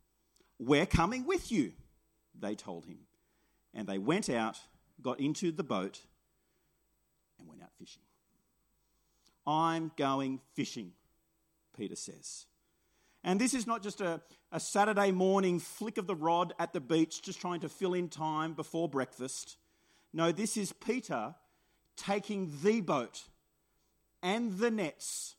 We're 0.60 0.86
coming 0.86 1.26
with 1.26 1.52
you, 1.52 1.74
they 2.40 2.56
told 2.56 2.86
him. 2.86 3.00
And 3.74 3.88
they 3.88 3.98
went 3.98 4.30
out, 4.30 4.58
got 5.02 5.20
into 5.20 5.52
the 5.52 5.64
boat, 5.64 6.02
and 7.40 7.48
went 7.48 7.62
out 7.62 7.72
fishing. 7.78 8.04
I'm 9.46 9.92
going 9.98 10.40
fishing, 10.54 10.94
Peter 11.76 11.96
says. 11.96 12.46
And 13.24 13.40
this 13.40 13.54
is 13.54 13.66
not 13.66 13.82
just 13.82 14.02
a, 14.02 14.22
a 14.52 14.60
Saturday 14.60 15.12
morning 15.12 15.60
flick 15.60 15.98
of 15.98 16.08
the 16.08 16.16
rod 16.16 16.54
at 16.60 16.74
the 16.74 16.82
beach, 16.82 17.22
just 17.22 17.40
trying 17.40 17.62
to 17.62 17.70
fill 17.70 17.94
in 17.94 18.10
time 18.10 18.54
before 18.54 18.90
breakfast. 18.90 19.58
No, 20.14 20.32
this 20.32 20.58
is 20.58 20.72
Peter 20.72 21.36
taking 21.98 22.52
the 22.64 22.82
boat 22.82 23.24
and 24.22 24.58
the 24.58 24.72
nets. 24.72 25.36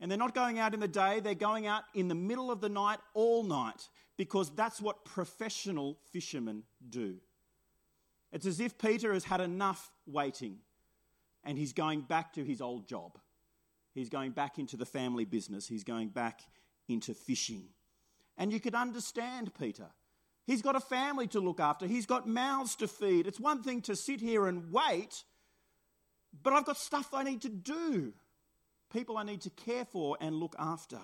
And 0.00 0.10
they're 0.10 0.18
not 0.18 0.34
going 0.34 0.58
out 0.58 0.74
in 0.74 0.80
the 0.80 0.88
day, 0.88 1.20
they're 1.20 1.34
going 1.34 1.66
out 1.66 1.84
in 1.94 2.08
the 2.08 2.14
middle 2.14 2.50
of 2.50 2.60
the 2.60 2.68
night, 2.68 2.98
all 3.14 3.42
night, 3.44 3.88
because 4.16 4.50
that's 4.50 4.80
what 4.80 5.04
professional 5.04 5.98
fishermen 6.10 6.64
do. 6.88 7.16
It's 8.32 8.46
as 8.46 8.60
if 8.60 8.78
Peter 8.78 9.12
has 9.12 9.24
had 9.24 9.40
enough 9.40 9.90
waiting 10.06 10.58
and 11.44 11.58
he's 11.58 11.72
going 11.72 12.02
back 12.02 12.32
to 12.34 12.44
his 12.44 12.60
old 12.60 12.88
job. 12.88 13.18
He's 13.94 14.08
going 14.08 14.32
back 14.32 14.58
into 14.58 14.76
the 14.76 14.86
family 14.86 15.24
business. 15.24 15.68
He's 15.68 15.84
going 15.84 16.08
back 16.08 16.40
into 16.88 17.14
fishing. 17.14 17.64
And 18.38 18.52
you 18.52 18.58
could 18.58 18.74
understand 18.74 19.52
Peter. 19.58 19.88
He's 20.44 20.62
got 20.62 20.74
a 20.74 20.80
family 20.80 21.28
to 21.28 21.40
look 21.40 21.60
after, 21.60 21.86
he's 21.86 22.06
got 22.06 22.28
mouths 22.28 22.74
to 22.76 22.88
feed. 22.88 23.26
It's 23.26 23.40
one 23.40 23.62
thing 23.62 23.80
to 23.82 23.96
sit 23.96 24.20
here 24.20 24.46
and 24.46 24.72
wait, 24.72 25.24
but 26.42 26.52
I've 26.52 26.64
got 26.64 26.76
stuff 26.76 27.14
I 27.14 27.22
need 27.22 27.42
to 27.42 27.48
do, 27.48 28.12
people 28.92 29.16
I 29.16 29.22
need 29.22 29.42
to 29.42 29.50
care 29.50 29.84
for 29.84 30.16
and 30.20 30.34
look 30.34 30.56
after. 30.58 30.98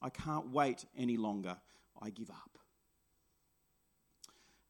I 0.00 0.10
can't 0.10 0.50
wait 0.50 0.84
any 0.96 1.16
longer. 1.16 1.56
I 2.00 2.10
give 2.10 2.30
up. 2.30 2.58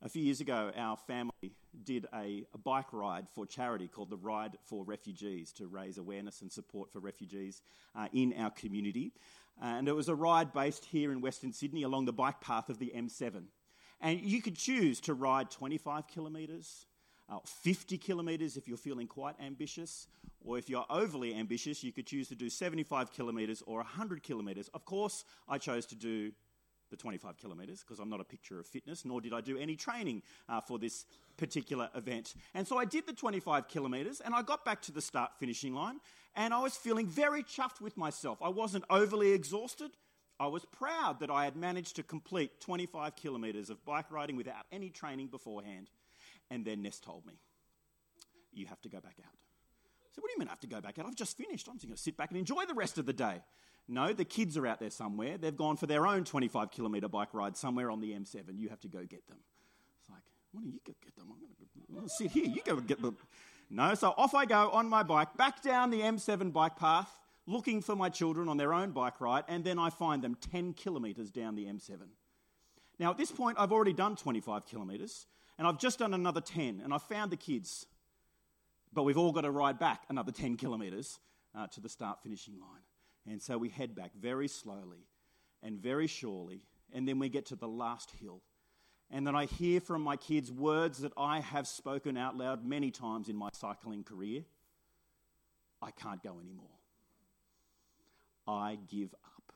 A 0.03 0.09
few 0.09 0.23
years 0.23 0.41
ago, 0.41 0.71
our 0.77 0.97
family 0.97 1.55
did 1.83 2.07
a, 2.15 2.45
a, 2.55 2.59
bike 2.59 2.93
ride 2.93 3.27
for 3.35 3.47
charity 3.47 3.89
called 3.89 4.11
the 4.11 4.17
Ride 4.17 4.57
for 4.65 4.85
Refugees 4.85 5.53
to 5.55 5.67
raise 5.67 5.99
awareness 5.99 6.43
and 6.43 6.53
support 6.53 6.93
for 6.93 7.01
refugees 7.01 7.61
uh, 7.95 8.07
in 8.13 8.35
our 8.39 8.51
community. 8.51 9.13
And 9.61 9.89
it 9.89 9.97
was 9.97 10.09
a 10.09 10.15
ride 10.15 10.53
based 10.53 10.85
here 10.85 11.13
in 11.13 11.21
Western 11.21 11.53
Sydney 11.53 11.83
along 11.83 12.05
the 12.05 12.13
bike 12.13 12.41
path 12.41 12.69
of 12.69 12.79
the 12.79 12.93
M7. 12.95 13.45
And 14.01 14.21
you 14.21 14.43
could 14.43 14.57
choose 14.57 15.01
to 15.01 15.15
ride 15.15 15.51
25 15.51 16.07
kilometres, 16.07 16.87
uh, 17.29 17.39
50 17.45 17.99
kilometres 17.99 18.57
if 18.57 18.69
you're 18.69 18.77
feeling 18.77 19.07
quite 19.07 19.35
ambitious, 19.41 20.07
or 20.45 20.59
if 20.59 20.69
you're 20.69 20.87
overly 20.91 21.35
ambitious, 21.35 21.83
you 21.83 21.93
could 21.93 22.07
choose 22.07 22.29
to 22.29 22.35
do 22.35 22.49
75 22.49 23.13
kilometres 23.13 23.63
or 23.67 23.79
100 23.79 24.23
kilometres. 24.23 24.69
Of 24.75 24.85
course, 24.85 25.25
I 25.49 25.59
chose 25.59 25.87
to 25.87 25.95
do 25.95 26.33
the 26.91 26.97
25 26.97 27.37
kilometres 27.37 27.81
because 27.81 27.99
I'm 27.99 28.09
not 28.09 28.21
a 28.21 28.25
picture 28.25 28.61
of 28.61 28.67
fitness, 28.67 29.05
nor 29.05 29.21
did 29.21 29.33
I 29.33 29.41
do 29.41 29.59
any 29.59 29.77
training 29.77 30.23
uh, 30.49 30.61
for 30.61 30.79
this 30.79 31.05
particular 31.37 31.91
event. 31.95 32.35
And 32.55 32.67
so 32.67 32.79
I 32.79 32.85
did 32.85 33.07
the 33.07 33.13
25 33.13 33.69
kilometres 33.69 34.21
and 34.21 34.35
I 34.35 34.43
got 34.43 34.65
back 34.65 34.83
to 34.83 34.93
the 34.93 35.01
start 35.01 35.33
finishing 35.39 35.75
line 35.75 36.01
and 36.35 36.55
I 36.55 36.61
was 36.61 36.77
feeling 36.77 37.07
very 37.07 37.43
chuffed 37.43 37.81
with 37.81 37.97
myself. 37.97 38.39
I 38.43 38.49
wasn't 38.49 38.85
overly 38.91 39.33
exhausted. 39.33 39.93
I 40.39 40.47
was 40.49 40.65
proud 40.67 41.21
that 41.21 41.31
I 41.31 41.45
had 41.45 41.57
managed 41.57 41.97
to 41.97 42.03
complete 42.03 42.61
25 42.61 43.17
kilometres 43.17 43.71
of 43.71 43.85
bike 43.85 44.11
riding 44.11 44.37
without 44.37 44.65
any 44.71 44.91
training 44.91 45.29
beforehand. 45.29 45.89
And 46.51 46.65
then 46.65 46.83
Ness 46.83 47.01
told 47.01 47.27
me, 47.27 47.35
You 48.53 48.67
have 48.67 48.81
to 48.83 48.89
go 48.89 49.01
back 49.01 49.17
out. 49.19 49.33
I 49.33 50.09
said, 50.13 50.23
What 50.23 50.29
do 50.29 50.33
you 50.35 50.39
mean 50.39 50.49
I 50.49 50.53
have 50.53 50.61
to 50.61 50.67
go 50.67 50.81
back 50.81 50.99
out? 50.99 51.07
I've 51.07 51.17
just 51.17 51.37
finished. 51.37 51.69
I'm 51.69 51.77
just 51.77 51.87
going 51.87 51.97
to 51.97 52.03
sit 52.03 52.17
back 52.17 52.31
and 52.31 52.39
enjoy 52.39 52.65
the 52.67 52.75
rest 52.75 52.99
of 52.99 53.07
the 53.07 53.13
day. 53.13 53.41
No, 53.89 54.13
the 54.13 54.25
kids 54.25 54.57
are 54.57 54.67
out 54.67 54.81
there 54.81 54.91
somewhere. 54.91 55.39
They've 55.39 55.57
gone 55.57 55.77
for 55.77 55.87
their 55.87 56.07
own 56.07 56.25
25 56.25 56.71
kilometre 56.71 57.09
bike 57.09 57.33
ride 57.33 57.57
somewhere 57.57 57.91
on 57.91 58.01
the 58.01 58.11
M7. 58.11 58.59
You 58.59 58.69
have 58.69 58.81
to 58.81 58.89
go 58.89 58.99
get 59.01 59.27
them. 59.29 59.39
It's 60.01 60.11
like, 60.11 60.23
why 60.53 60.63
don't 60.63 60.73
you 60.73 60.81
go 60.85 60.93
get 61.03 61.15
them? 61.17 61.27
I'm 61.89 61.95
going 61.95 62.09
to 62.09 62.15
sit 62.15 62.33
here. 62.33 62.47
You 62.47 62.63
go 62.65 62.77
get 62.81 63.01
them. 63.01 63.17
No, 63.71 63.95
so 63.95 64.15
off 64.17 64.35
I 64.35 64.45
go 64.45 64.71
on 64.71 64.89
my 64.89 65.03
bike, 65.03 65.37
back 65.37 65.63
down 65.63 65.91
the 65.91 66.01
M7 66.01 66.53
bike 66.53 66.77
path, 66.77 67.11
looking 67.47 67.81
for 67.81 67.97
my 67.97 68.09
children 68.09 68.49
on 68.49 68.57
their 68.57 68.75
own 68.75 68.91
bike 68.91 69.21
ride, 69.21 69.45
and 69.49 69.65
then 69.65 69.79
I 69.79 69.91
find 69.91 70.23
them 70.23 70.37
10 70.51 70.75
kilometres 70.75 71.31
down 71.31 71.55
the 71.55 71.67
M7. 71.67 72.01
Now, 72.99 73.11
at 73.11 73.19
this 73.19 73.31
point, 73.31 73.57
I've 73.59 73.73
already 73.73 73.93
done 73.93 74.17
25 74.17 74.67
kilometres, 74.67 75.27
and 75.59 75.67
I've 75.67 75.79
just 75.79 75.99
done 75.99 76.15
another 76.15 76.41
10, 76.41 76.81
and 76.83 76.93
I 76.93 76.99
found 76.99 77.31
the 77.31 77.37
kids. 77.37 77.87
But 78.93 79.05
we've 79.05 79.19
all 79.19 79.33
got 79.33 79.43
to 79.43 79.51
ride 79.51 79.79
back 79.79 80.05
another 80.09 80.33
10 80.33 80.57
kilometres 80.57 81.19
uh, 81.55 81.67
to 81.69 81.81
the 81.81 81.89
start 81.89 82.23
finishing 82.23 82.55
line. 82.55 82.83
And 83.29 83.43
so 83.43 83.59
we 83.59 83.69
head 83.69 83.95
back 83.95 84.13
very 84.15 84.49
slowly 84.49 85.07
and 85.63 85.79
very 85.79 86.07
surely, 86.07 86.63
and 86.93 87.07
then 87.07 87.19
we 87.19 87.29
get 87.29 87.47
to 87.47 87.57
the 87.57 87.69
last 87.69 88.13
hill. 88.21 88.43
And 89.11 89.27
then 89.27 89.37
I 89.37 89.47
hear 89.47 89.81
from 89.81 90.03
my 90.03 90.17
kids 90.17 90.51
words 90.51 90.99
that 90.99 91.13
I 91.17 91.41
have 91.41 91.67
spoken 91.67 92.17
out 92.17 92.37
loud 92.37 92.65
many 92.65 92.91
times 92.91 93.29
in 93.29 93.37
my 93.37 93.51
cycling 93.53 94.03
career 94.03 94.45
I 95.83 95.91
can't 95.91 96.23
go 96.23 96.39
anymore. 96.41 96.76
I 98.47 98.79
give 98.89 99.15
up. 99.25 99.53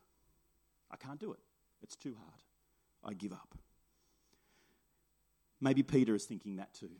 I 0.91 0.97
can't 0.97 1.21
do 1.21 1.33
it. 1.33 1.41
It's 1.83 1.97
too 1.97 2.17
hard. 2.19 2.43
I 3.05 3.15
give 3.15 3.33
up. 3.33 3.55
Maybe 5.61 5.83
Peter 5.83 6.15
is 6.15 6.25
thinking 6.25 6.57
that 6.57 6.75
too. 6.75 6.91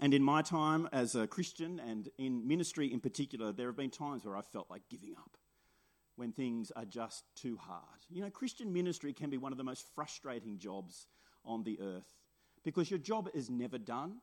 And 0.00 0.12
in 0.12 0.22
my 0.22 0.42
time 0.42 0.88
as 0.92 1.14
a 1.14 1.26
Christian 1.26 1.80
and 1.80 2.08
in 2.18 2.46
ministry 2.46 2.92
in 2.92 3.00
particular, 3.00 3.52
there 3.52 3.68
have 3.68 3.76
been 3.76 3.90
times 3.90 4.24
where 4.24 4.36
I 4.36 4.42
felt 4.42 4.68
like 4.68 4.82
giving 4.90 5.14
up 5.16 5.36
when 6.16 6.32
things 6.32 6.70
are 6.72 6.84
just 6.84 7.24
too 7.34 7.56
hard. 7.56 8.00
You 8.10 8.22
know, 8.22 8.30
Christian 8.30 8.72
ministry 8.72 9.12
can 9.12 9.30
be 9.30 9.38
one 9.38 9.52
of 9.52 9.58
the 9.58 9.64
most 9.64 9.86
frustrating 9.94 10.58
jobs 10.58 11.06
on 11.44 11.62
the 11.62 11.78
earth 11.80 12.12
because 12.64 12.90
your 12.90 12.98
job 12.98 13.28
is 13.34 13.50
never 13.50 13.78
done, 13.78 14.16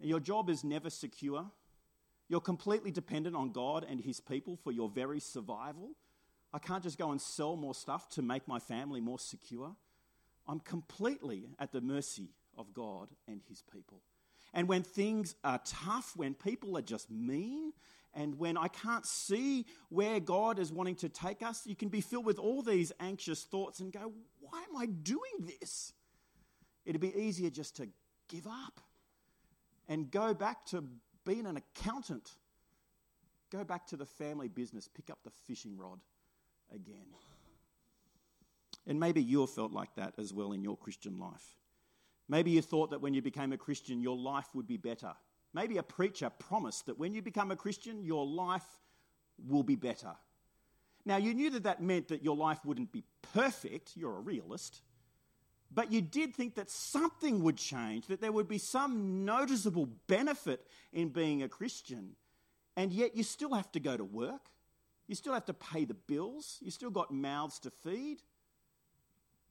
your 0.00 0.20
job 0.20 0.50
is 0.50 0.62
never 0.62 0.90
secure. 0.90 1.46
You're 2.28 2.40
completely 2.40 2.90
dependent 2.90 3.36
on 3.36 3.52
God 3.52 3.86
and 3.88 4.00
His 4.00 4.20
people 4.20 4.56
for 4.56 4.72
your 4.72 4.88
very 4.88 5.20
survival. 5.20 5.90
I 6.52 6.58
can't 6.58 6.82
just 6.82 6.98
go 6.98 7.10
and 7.10 7.20
sell 7.20 7.56
more 7.56 7.74
stuff 7.74 8.08
to 8.10 8.22
make 8.22 8.48
my 8.48 8.58
family 8.58 9.00
more 9.00 9.18
secure. 9.18 9.74
I'm 10.48 10.60
completely 10.60 11.48
at 11.58 11.72
the 11.72 11.80
mercy 11.80 12.30
of 12.56 12.72
God 12.72 13.08
and 13.28 13.40
His 13.48 13.62
people. 13.72 14.00
And 14.54 14.68
when 14.68 14.82
things 14.82 15.34
are 15.44 15.60
tough, 15.64 16.12
when 16.16 16.34
people 16.34 16.76
are 16.78 16.82
just 16.82 17.10
mean, 17.10 17.72
and 18.14 18.38
when 18.38 18.56
I 18.56 18.68
can't 18.68 19.04
see 19.04 19.66
where 19.90 20.18
God 20.18 20.58
is 20.58 20.72
wanting 20.72 20.94
to 20.96 21.08
take 21.10 21.42
us, 21.42 21.66
you 21.66 21.76
can 21.76 21.90
be 21.90 22.00
filled 22.00 22.24
with 22.24 22.38
all 22.38 22.62
these 22.62 22.90
anxious 22.98 23.42
thoughts 23.44 23.80
and 23.80 23.92
go, 23.92 24.12
Why 24.40 24.64
am 24.68 24.76
I 24.76 24.86
doing 24.86 25.50
this? 25.60 25.92
It'd 26.86 27.00
be 27.00 27.14
easier 27.14 27.50
just 27.50 27.76
to 27.76 27.88
give 28.28 28.46
up 28.46 28.80
and 29.88 30.10
go 30.10 30.32
back 30.32 30.64
to 30.66 30.84
being 31.26 31.44
an 31.44 31.58
accountant. 31.58 32.30
Go 33.52 33.64
back 33.64 33.86
to 33.88 33.96
the 33.96 34.06
family 34.06 34.48
business, 34.48 34.88
pick 34.88 35.10
up 35.10 35.18
the 35.24 35.30
fishing 35.46 35.76
rod 35.76 36.00
again. 36.74 37.06
And 38.86 38.98
maybe 38.98 39.22
you 39.22 39.40
have 39.40 39.50
felt 39.50 39.72
like 39.72 39.94
that 39.96 40.14
as 40.18 40.32
well 40.32 40.52
in 40.52 40.62
your 40.62 40.76
Christian 40.76 41.18
life. 41.18 41.56
Maybe 42.28 42.52
you 42.52 42.62
thought 42.62 42.90
that 42.90 43.00
when 43.00 43.14
you 43.14 43.22
became 43.22 43.52
a 43.52 43.58
Christian, 43.58 44.00
your 44.00 44.16
life 44.16 44.46
would 44.54 44.66
be 44.66 44.76
better. 44.76 45.12
Maybe 45.52 45.76
a 45.76 45.82
preacher 45.82 46.30
promised 46.30 46.86
that 46.86 46.98
when 46.98 47.14
you 47.14 47.22
become 47.22 47.50
a 47.50 47.56
Christian, 47.56 48.04
your 48.04 48.26
life 48.26 48.66
will 49.46 49.62
be 49.62 49.76
better. 49.76 50.14
Now, 51.04 51.18
you 51.18 51.34
knew 51.34 51.50
that 51.50 51.64
that 51.64 51.80
meant 51.80 52.08
that 52.08 52.24
your 52.24 52.36
life 52.36 52.64
wouldn't 52.64 52.90
be 52.90 53.04
perfect, 53.32 53.96
you're 53.96 54.16
a 54.16 54.20
realist, 54.20 54.82
but 55.76 55.92
you 55.92 56.00
did 56.00 56.34
think 56.34 56.54
that 56.54 56.70
something 56.70 57.42
would 57.42 57.58
change, 57.58 58.06
that 58.06 58.22
there 58.22 58.32
would 58.32 58.48
be 58.48 58.56
some 58.56 59.26
noticeable 59.26 59.86
benefit 60.06 60.66
in 60.90 61.10
being 61.10 61.42
a 61.42 61.50
Christian. 61.50 62.16
And 62.78 62.90
yet, 62.90 63.14
you 63.14 63.22
still 63.22 63.52
have 63.52 63.70
to 63.72 63.80
go 63.80 63.94
to 63.94 64.02
work, 64.02 64.48
you 65.06 65.14
still 65.14 65.34
have 65.34 65.44
to 65.44 65.54
pay 65.54 65.84
the 65.84 65.94
bills, 65.94 66.58
you 66.62 66.70
still 66.70 66.88
got 66.88 67.12
mouths 67.12 67.58
to 67.60 67.70
feed, 67.70 68.22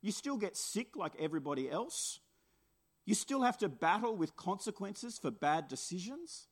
you 0.01 0.12
still 0.12 0.36
get 0.36 0.58
sick 0.58 0.96
like 0.96 1.13
everybody 1.20 1.70
else. 1.70 2.20
You 3.05 3.13
still 3.13 3.44
have 3.44 3.60
to 3.60 3.70
battle 3.70 4.15
with 4.15 4.36
consequences 4.36 5.20
for 5.20 5.29
bad 5.29 5.67
decisions. 5.67 6.48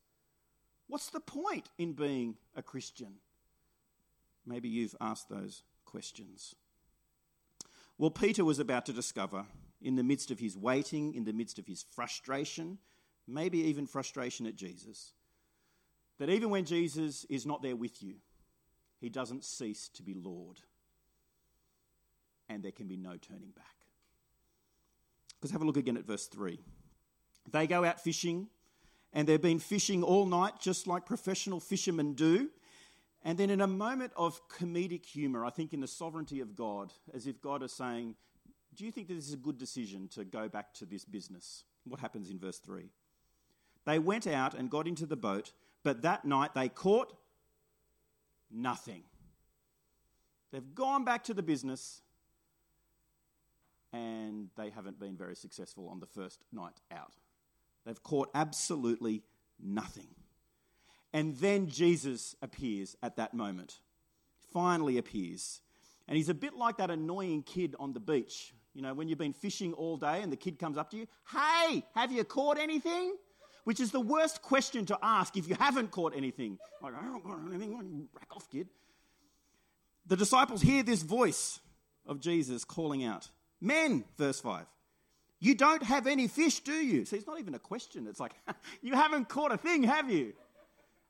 What's 0.88 1.10
the 1.10 1.20
point 1.20 1.68
in 1.80 1.94
being 1.94 2.36
a 2.56 2.62
Christian? 2.62 3.15
Maybe 4.46 4.70
you've 4.70 4.96
asked 5.01 5.30
those 5.30 5.63
questions. 5.84 6.53
Well, 7.98 8.12
Peter 8.12 8.46
was 8.46 8.60
about 8.60 8.86
to 8.86 8.94
discover, 8.94 9.46
in 9.84 9.96
the 9.96 10.04
midst 10.04 10.32
of 10.32 10.40
his 10.40 10.58
waiting, 10.58 11.13
in 11.13 11.25
the 11.25 11.34
midst 11.34 11.60
of 11.60 11.68
his 11.68 11.86
frustration, 11.92 12.78
maybe 13.28 13.60
even 13.60 13.86
frustration 13.86 14.48
at 14.48 14.56
Jesus, 14.56 15.12
that 16.20 16.30
even 16.30 16.50
when 16.50 16.66
Jesus 16.66 17.25
is 17.30 17.46
not 17.46 17.62
there 17.62 17.75
with 17.75 18.02
you, 18.02 18.16
he 19.00 19.10
doesn't 19.10 19.44
cease 19.44 19.90
to 19.90 20.04
be 20.04 20.13
Lord. 20.13 20.62
And 22.50 22.63
there 22.63 22.72
can 22.72 22.88
be 22.88 22.98
no 22.98 23.18
turning 23.18 23.52
back. 23.52 23.66
Because 25.36 25.52
have 25.52 25.62
a 25.62 25.66
look 25.66 25.78
again 25.78 25.98
at 25.98 26.06
verse 26.06 26.28
3. 26.28 26.60
They 27.52 27.68
go 27.68 27.84
out 27.84 28.02
fishing, 28.02 28.48
and 29.12 29.28
they've 29.28 29.42
been 29.42 29.60
fishing 29.60 30.04
all 30.04 30.25
night, 30.25 30.54
just 30.62 30.88
like 30.88 31.06
professional 31.06 31.60
fishermen 31.60 32.13
do. 32.13 32.50
And 33.24 33.38
then, 33.38 33.50
in 33.50 33.62
a 33.62 33.68
moment 33.68 34.13
of 34.16 34.40
comedic 34.48 35.06
humour, 35.06 35.46
I 35.46 35.50
think 35.50 35.74
in 35.74 35.82
the 35.82 35.88
sovereignty 35.88 36.40
of 36.40 36.56
God, 36.56 36.94
as 37.13 37.28
if 37.28 37.42
God 37.42 37.63
is 37.63 37.74
saying, 37.74 38.16
Do 38.75 38.86
you 38.86 38.92
think 38.92 39.08
that 39.08 39.15
this 39.15 39.27
is 39.27 39.34
a 39.34 39.38
good 39.38 39.58
decision 39.58 40.08
to 40.10 40.24
go 40.24 40.48
back 40.48 40.74
to 40.75 40.86
this 40.86 41.06
business? 41.06 41.63
What 41.86 42.00
happens 42.00 42.30
in 42.30 42.39
verse 42.39 42.60
3? 42.60 42.89
They 43.86 44.00
went 44.00 44.27
out 44.27 44.53
and 44.53 44.70
got 44.70 44.88
into 44.88 45.06
the 45.06 45.15
boat, 45.15 45.51
but 45.84 46.01
that 46.03 46.25
night 46.25 46.56
they 46.56 46.70
caught 46.70 47.13
nothing. 48.50 49.03
They've 50.51 50.74
gone 50.75 51.03
back 51.03 51.24
to 51.25 51.34
the 51.34 51.44
business 51.44 52.01
and 53.92 54.50
they 54.56 54.70
haven't 54.70 55.00
been 55.00 55.15
very 55.15 55.36
successful 55.36 55.88
on 55.89 56.00
the 56.00 56.06
first 56.06 56.44
night 56.51 56.80
out. 56.92 57.13
They've 57.86 58.01
caught 58.01 58.30
absolutely 58.34 59.24
nothing. 59.62 60.08
And 61.12 61.36
then 61.38 61.68
Jesus 61.68 62.36
appears 62.42 62.96
at 63.03 63.18
that 63.18 63.34
moment. 63.34 63.80
Finally 64.51 64.98
appears. 64.98 65.62
And 66.08 66.18
he's 66.18 66.30
a 66.30 66.34
bit 66.34 66.56
like 66.56 66.77
that 66.77 66.89
annoying 66.89 67.44
kid 67.44 67.75
on 67.80 67.94
the 67.94 68.00
beach. 68.00 68.53
You 68.74 68.82
know, 68.82 68.94
when 68.94 69.08
you've 69.08 69.20
been 69.20 69.34
fishing 69.34 69.74
all 69.74 69.98
day 69.98 70.22
and 70.22 70.32
the 70.32 70.38
kid 70.38 70.58
comes 70.58 70.77
up 70.77 70.89
to 70.92 70.98
you, 70.98 71.08
Hey, 71.32 71.84
have 71.96 72.12
you 72.12 72.24
caught 72.24 72.58
anything? 72.58 73.15
Which 73.63 73.80
is 73.80 73.92
the 73.92 74.01
worst 74.01 74.42
question 74.42 74.86
to 74.88 74.98
ask 75.01 75.38
if 75.38 75.48
you 75.48 75.56
haven't 75.56 75.92
caught 75.92 76.13
anything. 76.15 76.58
Like, 76.82 76.94
I 77.00 77.03
haven't 77.03 77.24
caught 77.24 77.39
anything. 77.48 78.10
Rack 78.13 78.36
off, 78.36 78.50
kid. 78.50 78.68
The 80.06 80.18
disciples 80.18 80.62
hear 80.62 80.84
this 80.84 81.01
voice 81.01 81.60
of 82.06 82.20
Jesus 82.20 82.65
calling 82.65 83.06
out, 83.06 83.30
Men, 83.62 84.03
verse 84.18 84.42
5, 84.42 84.65
you 85.39 85.56
don't 85.56 85.84
have 85.84 86.08
any 86.08 86.27
fish, 86.27 86.60
do 86.60 86.74
you? 86.74 87.06
See, 87.06 87.18
it's 87.18 87.27
not 87.27 87.39
even 87.39 87.53
a 87.53 87.60
question. 87.60 88.08
It's 88.08 88.20
like, 88.20 88.34
You 88.82 88.96
haven't 88.96 89.30
caught 89.30 89.51
a 89.51 89.58
thing, 89.58 89.84
have 89.84 90.10
you? 90.10 90.34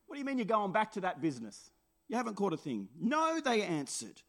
What 0.06 0.16
do 0.16 0.20
you 0.20 0.26
mean 0.26 0.38
you're 0.38 0.46
going 0.46 0.72
back 0.72 0.92
to 0.94 1.02
that 1.02 1.22
business? 1.22 1.72
You 2.08 2.18
haven't 2.18 2.36
caught 2.36 2.54
a 2.54 2.58
thing. 2.58 2.88
No, 3.00 3.40
they 3.40 3.64
answered. 3.64 4.22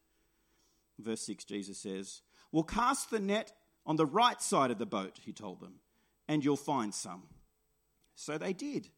Verse 0.98 1.20
6, 1.22 1.44
Jesus 1.44 1.78
says, 1.78 2.22
We'll 2.54 2.62
cast 2.62 3.10
the 3.10 3.18
net 3.18 3.52
on 3.84 3.96
the 3.96 4.06
right 4.06 4.40
side 4.40 4.70
of 4.70 4.78
the 4.78 4.86
boat, 4.86 5.18
he 5.20 5.32
told 5.32 5.58
them, 5.58 5.80
and 6.28 6.44
you'll 6.44 6.56
find 6.56 6.94
some. 6.94 7.24
So 8.14 8.38
they 8.38 8.52
did. 8.52 8.90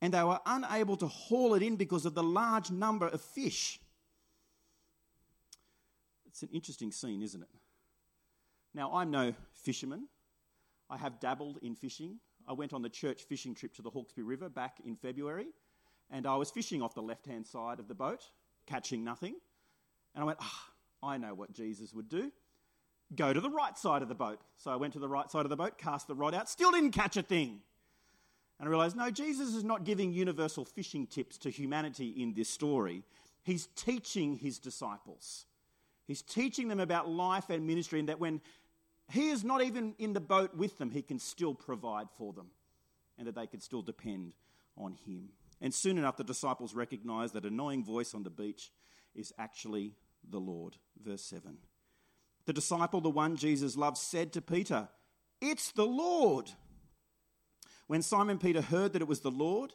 And 0.00 0.12
they 0.12 0.24
were 0.24 0.40
unable 0.44 0.96
to 0.96 1.06
haul 1.06 1.54
it 1.54 1.62
in 1.62 1.76
because 1.76 2.06
of 2.06 2.14
the 2.14 2.24
large 2.24 2.72
number 2.72 3.06
of 3.06 3.20
fish. 3.20 3.78
It's 6.26 6.42
an 6.42 6.48
interesting 6.52 6.90
scene, 6.90 7.22
isn't 7.22 7.40
it? 7.40 7.48
Now, 8.74 8.92
I'm 8.94 9.12
no 9.12 9.32
fisherman. 9.52 10.08
I 10.90 10.96
have 10.96 11.20
dabbled 11.20 11.60
in 11.62 11.76
fishing. 11.76 12.18
I 12.48 12.52
went 12.52 12.72
on 12.72 12.82
the 12.82 12.90
church 12.90 13.22
fishing 13.28 13.54
trip 13.54 13.74
to 13.74 13.82
the 13.82 13.90
Hawkesbury 13.90 14.26
River 14.26 14.48
back 14.48 14.78
in 14.84 14.96
February, 14.96 15.46
and 16.10 16.26
I 16.26 16.34
was 16.34 16.50
fishing 16.50 16.82
off 16.82 16.96
the 16.96 17.00
left 17.00 17.26
hand 17.26 17.46
side 17.46 17.78
of 17.78 17.86
the 17.86 17.94
boat, 17.94 18.24
catching 18.66 19.04
nothing. 19.04 19.36
And 20.16 20.24
I 20.24 20.26
went, 20.26 20.38
ah, 20.40 20.64
I 21.00 21.16
know 21.16 21.32
what 21.32 21.52
Jesus 21.52 21.94
would 21.94 22.08
do. 22.08 22.32
Go 23.14 23.32
to 23.32 23.40
the 23.40 23.50
right 23.50 23.76
side 23.76 24.02
of 24.02 24.08
the 24.08 24.14
boat. 24.14 24.40
So 24.56 24.70
I 24.70 24.76
went 24.76 24.92
to 24.94 24.98
the 24.98 25.08
right 25.08 25.30
side 25.30 25.44
of 25.44 25.50
the 25.50 25.56
boat, 25.56 25.76
cast 25.78 26.06
the 26.06 26.14
rod 26.14 26.34
out, 26.34 26.48
still 26.48 26.70
didn't 26.70 26.92
catch 26.92 27.16
a 27.16 27.22
thing. 27.22 27.60
And 28.58 28.68
I 28.68 28.70
realized, 28.70 28.96
no, 28.96 29.10
Jesus 29.10 29.54
is 29.54 29.64
not 29.64 29.84
giving 29.84 30.12
universal 30.12 30.64
fishing 30.64 31.06
tips 31.06 31.36
to 31.38 31.50
humanity 31.50 32.08
in 32.08 32.34
this 32.34 32.48
story. 32.48 33.02
He's 33.42 33.66
teaching 33.74 34.36
his 34.36 34.58
disciples. 34.58 35.46
He's 36.06 36.22
teaching 36.22 36.68
them 36.68 36.80
about 36.80 37.08
life 37.08 37.50
and 37.50 37.66
ministry, 37.66 37.98
and 37.98 38.08
that 38.08 38.20
when 38.20 38.40
he 39.10 39.30
is 39.30 39.42
not 39.42 39.62
even 39.62 39.94
in 39.98 40.12
the 40.12 40.20
boat 40.20 40.56
with 40.56 40.78
them, 40.78 40.90
he 40.90 41.02
can 41.02 41.18
still 41.18 41.54
provide 41.54 42.08
for 42.16 42.32
them, 42.32 42.48
and 43.18 43.26
that 43.26 43.34
they 43.34 43.46
can 43.46 43.60
still 43.60 43.82
depend 43.82 44.34
on 44.76 44.94
him. 45.06 45.30
And 45.60 45.74
soon 45.74 45.98
enough, 45.98 46.16
the 46.16 46.24
disciples 46.24 46.74
recognize 46.74 47.32
that 47.32 47.44
annoying 47.44 47.84
voice 47.84 48.14
on 48.14 48.22
the 48.22 48.30
beach 48.30 48.70
is 49.14 49.32
actually 49.38 49.94
the 50.28 50.40
Lord. 50.40 50.76
Verse 51.04 51.22
7. 51.22 51.58
The 52.46 52.52
disciple, 52.52 53.00
the 53.00 53.10
one 53.10 53.36
Jesus 53.36 53.76
loved, 53.76 53.98
said 53.98 54.32
to 54.32 54.42
Peter, 54.42 54.88
It's 55.40 55.72
the 55.72 55.86
Lord. 55.86 56.50
When 57.86 58.02
Simon 58.02 58.38
Peter 58.38 58.62
heard 58.62 58.92
that 58.92 59.02
it 59.02 59.08
was 59.08 59.20
the 59.20 59.30
Lord, 59.30 59.74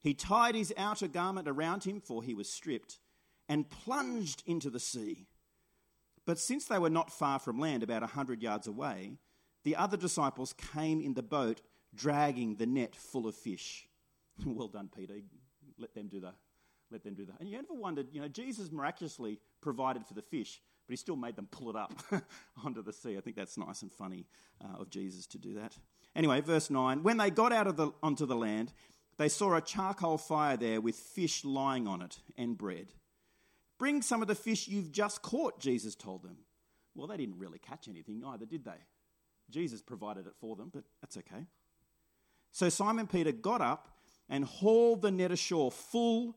he 0.00 0.14
tied 0.14 0.54
his 0.54 0.72
outer 0.76 1.08
garment 1.08 1.48
around 1.48 1.84
him, 1.84 2.00
for 2.00 2.22
he 2.22 2.34
was 2.34 2.48
stripped, 2.48 2.98
and 3.48 3.68
plunged 3.68 4.42
into 4.46 4.70
the 4.70 4.80
sea. 4.80 5.26
But 6.24 6.38
since 6.38 6.66
they 6.66 6.78
were 6.78 6.90
not 6.90 7.12
far 7.12 7.38
from 7.38 7.60
land, 7.60 7.82
about 7.82 8.02
a 8.02 8.08
hundred 8.08 8.42
yards 8.42 8.66
away, 8.66 9.12
the 9.64 9.76
other 9.76 9.96
disciples 9.96 10.52
came 10.52 11.00
in 11.00 11.14
the 11.14 11.22
boat, 11.22 11.60
dragging 11.94 12.56
the 12.56 12.66
net 12.66 12.94
full 12.94 13.26
of 13.26 13.34
fish. 13.34 13.88
well 14.46 14.68
done, 14.68 14.90
Peter. 14.94 15.14
Let 15.78 15.94
them 15.94 16.08
do 16.08 16.20
that. 16.20 16.34
Let 16.90 17.02
them 17.02 17.14
do 17.14 17.26
that. 17.26 17.40
And 17.40 17.48
you 17.48 17.58
ever 17.58 17.74
wondered, 17.74 18.08
you 18.12 18.20
know, 18.20 18.28
Jesus 18.28 18.70
miraculously 18.70 19.40
provided 19.60 20.06
for 20.06 20.14
the 20.14 20.22
fish, 20.22 20.60
but 20.86 20.92
he 20.92 20.96
still 20.96 21.16
made 21.16 21.36
them 21.36 21.48
pull 21.50 21.70
it 21.70 21.76
up 21.76 21.92
onto 22.64 22.82
the 22.82 22.92
sea. 22.92 23.16
I 23.16 23.20
think 23.20 23.36
that's 23.36 23.58
nice 23.58 23.82
and 23.82 23.92
funny 23.92 24.26
uh, 24.62 24.80
of 24.80 24.90
Jesus 24.90 25.26
to 25.28 25.38
do 25.38 25.54
that. 25.54 25.76
Anyway, 26.14 26.40
verse 26.40 26.70
9. 26.70 27.02
When 27.02 27.16
they 27.16 27.30
got 27.30 27.52
out 27.52 27.66
of 27.66 27.76
the, 27.76 27.90
onto 28.02 28.24
the 28.24 28.36
land, 28.36 28.72
they 29.18 29.28
saw 29.28 29.56
a 29.56 29.60
charcoal 29.60 30.18
fire 30.18 30.56
there 30.56 30.80
with 30.80 30.94
fish 30.94 31.44
lying 31.44 31.88
on 31.88 32.02
it 32.02 32.18
and 32.36 32.56
bread. 32.56 32.92
Bring 33.78 34.00
some 34.00 34.22
of 34.22 34.28
the 34.28 34.34
fish 34.34 34.68
you've 34.68 34.92
just 34.92 35.22
caught, 35.22 35.60
Jesus 35.60 35.94
told 35.94 36.22
them. 36.22 36.38
Well, 36.94 37.06
they 37.06 37.16
didn't 37.16 37.38
really 37.38 37.58
catch 37.58 37.88
anything 37.88 38.22
either, 38.24 38.46
did 38.46 38.64
they? 38.64 38.80
Jesus 39.50 39.82
provided 39.82 40.26
it 40.26 40.34
for 40.40 40.56
them, 40.56 40.70
but 40.72 40.84
that's 41.00 41.16
okay. 41.18 41.46
So 42.52 42.68
Simon 42.68 43.06
Peter 43.06 43.32
got 43.32 43.60
up 43.60 43.88
and 44.28 44.44
hauled 44.44 45.02
the 45.02 45.10
net 45.10 45.30
ashore 45.30 45.70
full, 45.70 46.36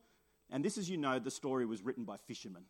and 0.50 0.64
this, 0.64 0.78
as 0.78 0.90
you 0.90 0.98
know, 0.98 1.20
the 1.20 1.32
story 1.32 1.66
was 1.66 1.82
written 1.82 2.04
by 2.04 2.18
fishermen 2.18 2.64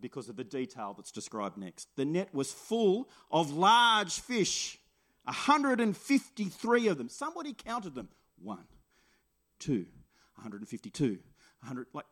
because 0.00 0.28
of 0.28 0.36
the 0.36 0.44
detail 0.44 0.94
that's 0.96 1.10
described 1.10 1.56
next. 1.56 1.88
The 1.96 2.04
net 2.04 2.34
was 2.34 2.52
full 2.52 3.08
of 3.30 3.52
large 3.52 4.20
fish, 4.20 4.78
153 5.24 6.88
of 6.88 6.98
them. 6.98 7.08
Somebody 7.08 7.54
counted 7.54 7.94
them. 7.94 8.08
One, 8.42 8.64
two, 9.58 9.86
152, 10.36 11.18
100. 11.60 11.86
Like, 11.92 12.06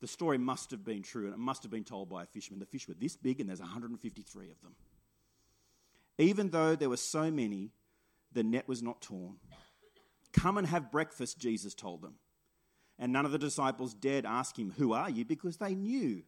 the 0.00 0.08
story 0.08 0.36
must 0.36 0.72
have 0.72 0.84
been 0.84 1.02
true 1.02 1.26
and 1.26 1.34
it 1.34 1.38
must 1.38 1.62
have 1.62 1.70
been 1.70 1.84
told 1.84 2.08
by 2.08 2.24
a 2.24 2.26
fisherman. 2.26 2.58
The 2.58 2.66
fish 2.66 2.88
were 2.88 2.94
this 2.94 3.16
big 3.16 3.38
and 3.40 3.48
there's 3.48 3.60
153 3.60 4.50
of 4.50 4.60
them. 4.60 4.74
Even 6.18 6.50
though 6.50 6.74
there 6.74 6.88
were 6.88 6.96
so 6.96 7.30
many, 7.30 7.70
the 8.32 8.42
net 8.42 8.66
was 8.66 8.82
not 8.82 9.00
torn. 9.00 9.36
Come 10.32 10.58
and 10.58 10.66
have 10.66 10.90
breakfast, 10.90 11.38
Jesus 11.38 11.74
told 11.74 12.02
them. 12.02 12.14
And 12.98 13.12
none 13.12 13.24
of 13.24 13.32
the 13.32 13.38
disciples 13.38 13.94
dared 13.94 14.26
ask 14.26 14.58
him, 14.58 14.74
Who 14.76 14.92
are 14.92 15.08
you? 15.08 15.24
because 15.24 15.58
they 15.58 15.74
knew 15.74 16.22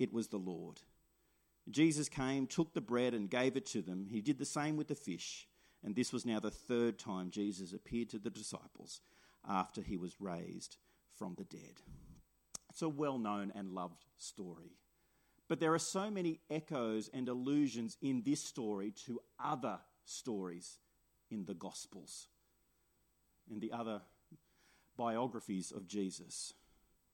it 0.00 0.12
was 0.12 0.28
the 0.28 0.38
Lord. 0.38 0.80
Jesus 1.70 2.08
came, 2.08 2.46
took 2.46 2.72
the 2.72 2.80
bread, 2.80 3.14
and 3.14 3.30
gave 3.30 3.56
it 3.56 3.66
to 3.66 3.82
them. 3.82 4.08
He 4.10 4.20
did 4.20 4.38
the 4.38 4.44
same 4.44 4.76
with 4.76 4.88
the 4.88 4.94
fish. 4.96 5.46
And 5.84 5.94
this 5.94 6.12
was 6.12 6.26
now 6.26 6.40
the 6.40 6.50
third 6.50 6.98
time 6.98 7.30
Jesus 7.30 7.72
appeared 7.72 8.08
to 8.10 8.18
the 8.18 8.30
disciples 8.30 9.00
after 9.48 9.82
he 9.82 9.96
was 9.96 10.20
raised 10.20 10.78
from 11.14 11.34
the 11.36 11.44
dead. 11.44 11.82
It's 12.70 12.82
a 12.82 12.88
well 12.88 13.18
known 13.18 13.52
and 13.54 13.72
loved 13.72 14.04
story. 14.16 14.76
But 15.48 15.60
there 15.60 15.74
are 15.74 15.78
so 15.78 16.10
many 16.10 16.40
echoes 16.50 17.10
and 17.12 17.28
allusions 17.28 17.96
in 18.00 18.22
this 18.24 18.42
story 18.42 18.92
to 19.06 19.20
other 19.42 19.80
stories 20.04 20.78
in 21.30 21.44
the 21.44 21.54
Gospels 21.54 22.28
and 23.50 23.60
the 23.60 23.72
other 23.72 24.00
biographies 24.96 25.72
of 25.72 25.88
Jesus. 25.88 26.54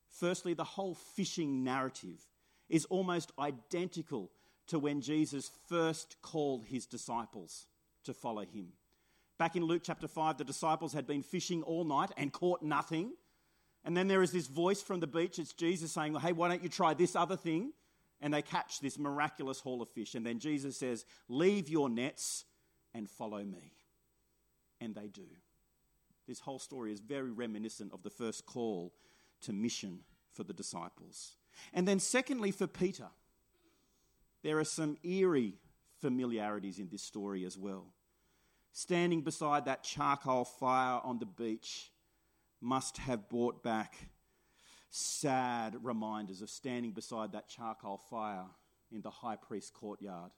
Firstly, 0.08 0.54
the 0.54 0.64
whole 0.64 0.94
fishing 0.94 1.64
narrative 1.64 2.26
is 2.68 2.84
almost 2.86 3.32
identical 3.38 4.30
to 4.68 4.78
when 4.78 5.00
Jesus 5.00 5.50
first 5.68 6.16
called 6.22 6.64
his 6.64 6.86
disciples 6.86 7.66
to 8.04 8.12
follow 8.12 8.44
him. 8.44 8.72
Back 9.38 9.54
in 9.54 9.64
Luke 9.64 9.82
chapter 9.84 10.08
5, 10.08 10.38
the 10.38 10.44
disciples 10.44 10.92
had 10.92 11.06
been 11.06 11.22
fishing 11.22 11.62
all 11.62 11.84
night 11.84 12.10
and 12.16 12.32
caught 12.32 12.62
nothing. 12.62 13.12
And 13.84 13.96
then 13.96 14.08
there 14.08 14.22
is 14.22 14.32
this 14.32 14.46
voice 14.46 14.82
from 14.82 15.00
the 15.00 15.06
beach. 15.06 15.38
It's 15.38 15.52
Jesus 15.52 15.92
saying, 15.92 16.14
Hey, 16.16 16.32
why 16.32 16.48
don't 16.48 16.62
you 16.62 16.68
try 16.68 16.94
this 16.94 17.14
other 17.14 17.36
thing? 17.36 17.72
And 18.20 18.32
they 18.32 18.42
catch 18.42 18.80
this 18.80 18.98
miraculous 18.98 19.60
haul 19.60 19.82
of 19.82 19.90
fish. 19.90 20.14
And 20.14 20.24
then 20.24 20.38
Jesus 20.38 20.76
says, 20.78 21.04
Leave 21.28 21.68
your 21.68 21.88
nets 21.88 22.44
and 22.94 23.08
follow 23.08 23.44
me. 23.44 23.72
And 24.80 24.94
they 24.94 25.08
do. 25.08 25.26
This 26.26 26.40
whole 26.40 26.58
story 26.58 26.92
is 26.92 27.00
very 27.00 27.30
reminiscent 27.30 27.92
of 27.92 28.02
the 28.02 28.10
first 28.10 28.46
call 28.46 28.92
to 29.42 29.52
mission 29.52 30.00
for 30.32 30.42
the 30.44 30.54
disciples. 30.54 31.36
And 31.72 31.86
then, 31.86 31.98
secondly, 31.98 32.50
for 32.50 32.66
Peter, 32.66 33.08
there 34.42 34.58
are 34.58 34.64
some 34.64 34.96
eerie 35.02 35.54
familiarities 36.00 36.78
in 36.78 36.88
this 36.88 37.02
story 37.02 37.44
as 37.44 37.56
well. 37.58 37.86
Standing 38.72 39.22
beside 39.22 39.64
that 39.64 39.82
charcoal 39.82 40.44
fire 40.44 41.00
on 41.02 41.18
the 41.18 41.26
beach 41.26 41.90
must 42.60 42.98
have 42.98 43.28
brought 43.28 43.62
back 43.62 43.94
sad 44.90 45.76
reminders 45.82 46.42
of 46.42 46.50
standing 46.50 46.92
beside 46.92 47.32
that 47.32 47.48
charcoal 47.48 47.98
fire 47.98 48.46
in 48.92 49.00
the 49.02 49.10
high 49.10 49.36
priest's 49.36 49.70
courtyard 49.70 50.30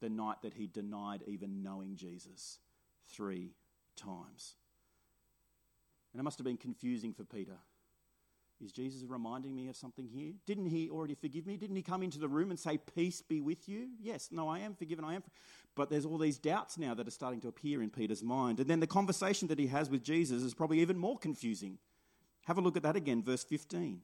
the 0.00 0.08
night 0.08 0.42
that 0.42 0.54
he 0.54 0.66
denied 0.66 1.22
even 1.26 1.62
knowing 1.62 1.96
Jesus 1.96 2.58
three 3.08 3.54
times. 3.96 4.56
And 6.12 6.20
it 6.20 6.22
must 6.24 6.38
have 6.38 6.44
been 6.44 6.56
confusing 6.56 7.12
for 7.12 7.24
Peter 7.24 7.56
is 8.64 8.72
Jesus 8.72 9.02
reminding 9.06 9.54
me 9.54 9.68
of 9.68 9.76
something 9.76 10.08
here? 10.08 10.32
Didn't 10.46 10.66
he 10.66 10.88
already 10.90 11.14
forgive 11.14 11.46
me? 11.46 11.56
Didn't 11.56 11.76
he 11.76 11.82
come 11.82 12.02
into 12.02 12.18
the 12.18 12.28
room 12.28 12.50
and 12.50 12.58
say, 12.58 12.78
Peace 12.78 13.20
be 13.20 13.40
with 13.40 13.68
you? 13.68 13.88
Yes, 14.00 14.30
no, 14.32 14.48
I 14.48 14.60
am 14.60 14.74
forgiven, 14.74 15.04
I 15.04 15.14
am. 15.14 15.22
But 15.76 15.90
there's 15.90 16.06
all 16.06 16.18
these 16.18 16.38
doubts 16.38 16.78
now 16.78 16.94
that 16.94 17.06
are 17.06 17.12
starting 17.12 17.40
to 17.42 17.48
appear 17.48 17.82
in 17.82 17.90
Peter's 17.90 18.22
mind. 18.22 18.60
And 18.60 18.68
then 18.68 18.80
the 18.80 18.86
conversation 18.86 19.48
that 19.48 19.58
he 19.58 19.66
has 19.66 19.90
with 19.90 20.02
Jesus 20.02 20.42
is 20.42 20.54
probably 20.54 20.80
even 20.80 20.98
more 20.98 21.18
confusing. 21.18 21.78
Have 22.46 22.58
a 22.58 22.60
look 22.60 22.76
at 22.76 22.82
that 22.82 22.96
again, 22.96 23.22
verse 23.22 23.44
15. 23.44 24.00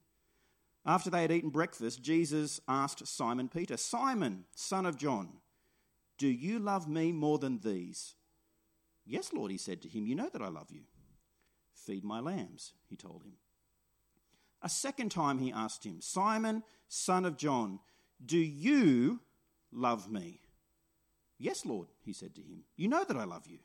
After 0.85 1.11
they 1.11 1.23
had 1.23 1.33
eaten 1.33 1.51
breakfast, 1.51 2.03
Jesus 2.03 2.61
asked 2.69 3.07
Simon 3.07 3.49
Peter, 3.49 3.77
Simon, 3.77 4.45
son 4.55 4.87
of 4.87 4.97
John, 4.97 5.29
do 6.19 6.29
you 6.29 6.59
love 6.59 6.87
me 6.87 7.13
more 7.13 7.39
than 7.39 7.61
these? 7.61 8.15
Yes, 9.07 9.33
Lord, 9.33 9.51
he 9.51 9.57
said 9.57 9.81
to 9.83 9.89
him, 9.89 10.07
You 10.07 10.15
know 10.15 10.29
that 10.31 10.43
I 10.43 10.49
love 10.49 10.71
you. 10.71 10.83
Feed 11.73 12.05
my 12.05 12.21
lambs, 12.21 12.75
he 12.89 12.97
told 12.97 13.23
him. 13.23 13.33
A 14.63 14.69
second 14.69 15.11
time 15.11 15.39
he 15.39 15.53
asked 15.53 15.85
him, 15.85 16.01
Simon, 16.01 16.63
son 16.89 17.25
of 17.25 17.37
John, 17.37 17.81
do 18.25 18.39
you 18.39 19.21
love 19.73 20.11
me? 20.11 20.41
Yes, 21.39 21.65
Lord, 21.65 21.89
he 22.05 22.13
said 22.13 22.35
to 22.35 22.43
him. 22.43 22.65
You 22.77 22.89
know 22.89 23.05
that 23.05 23.17
I 23.17 23.25
love 23.25 23.47
you. 23.47 23.59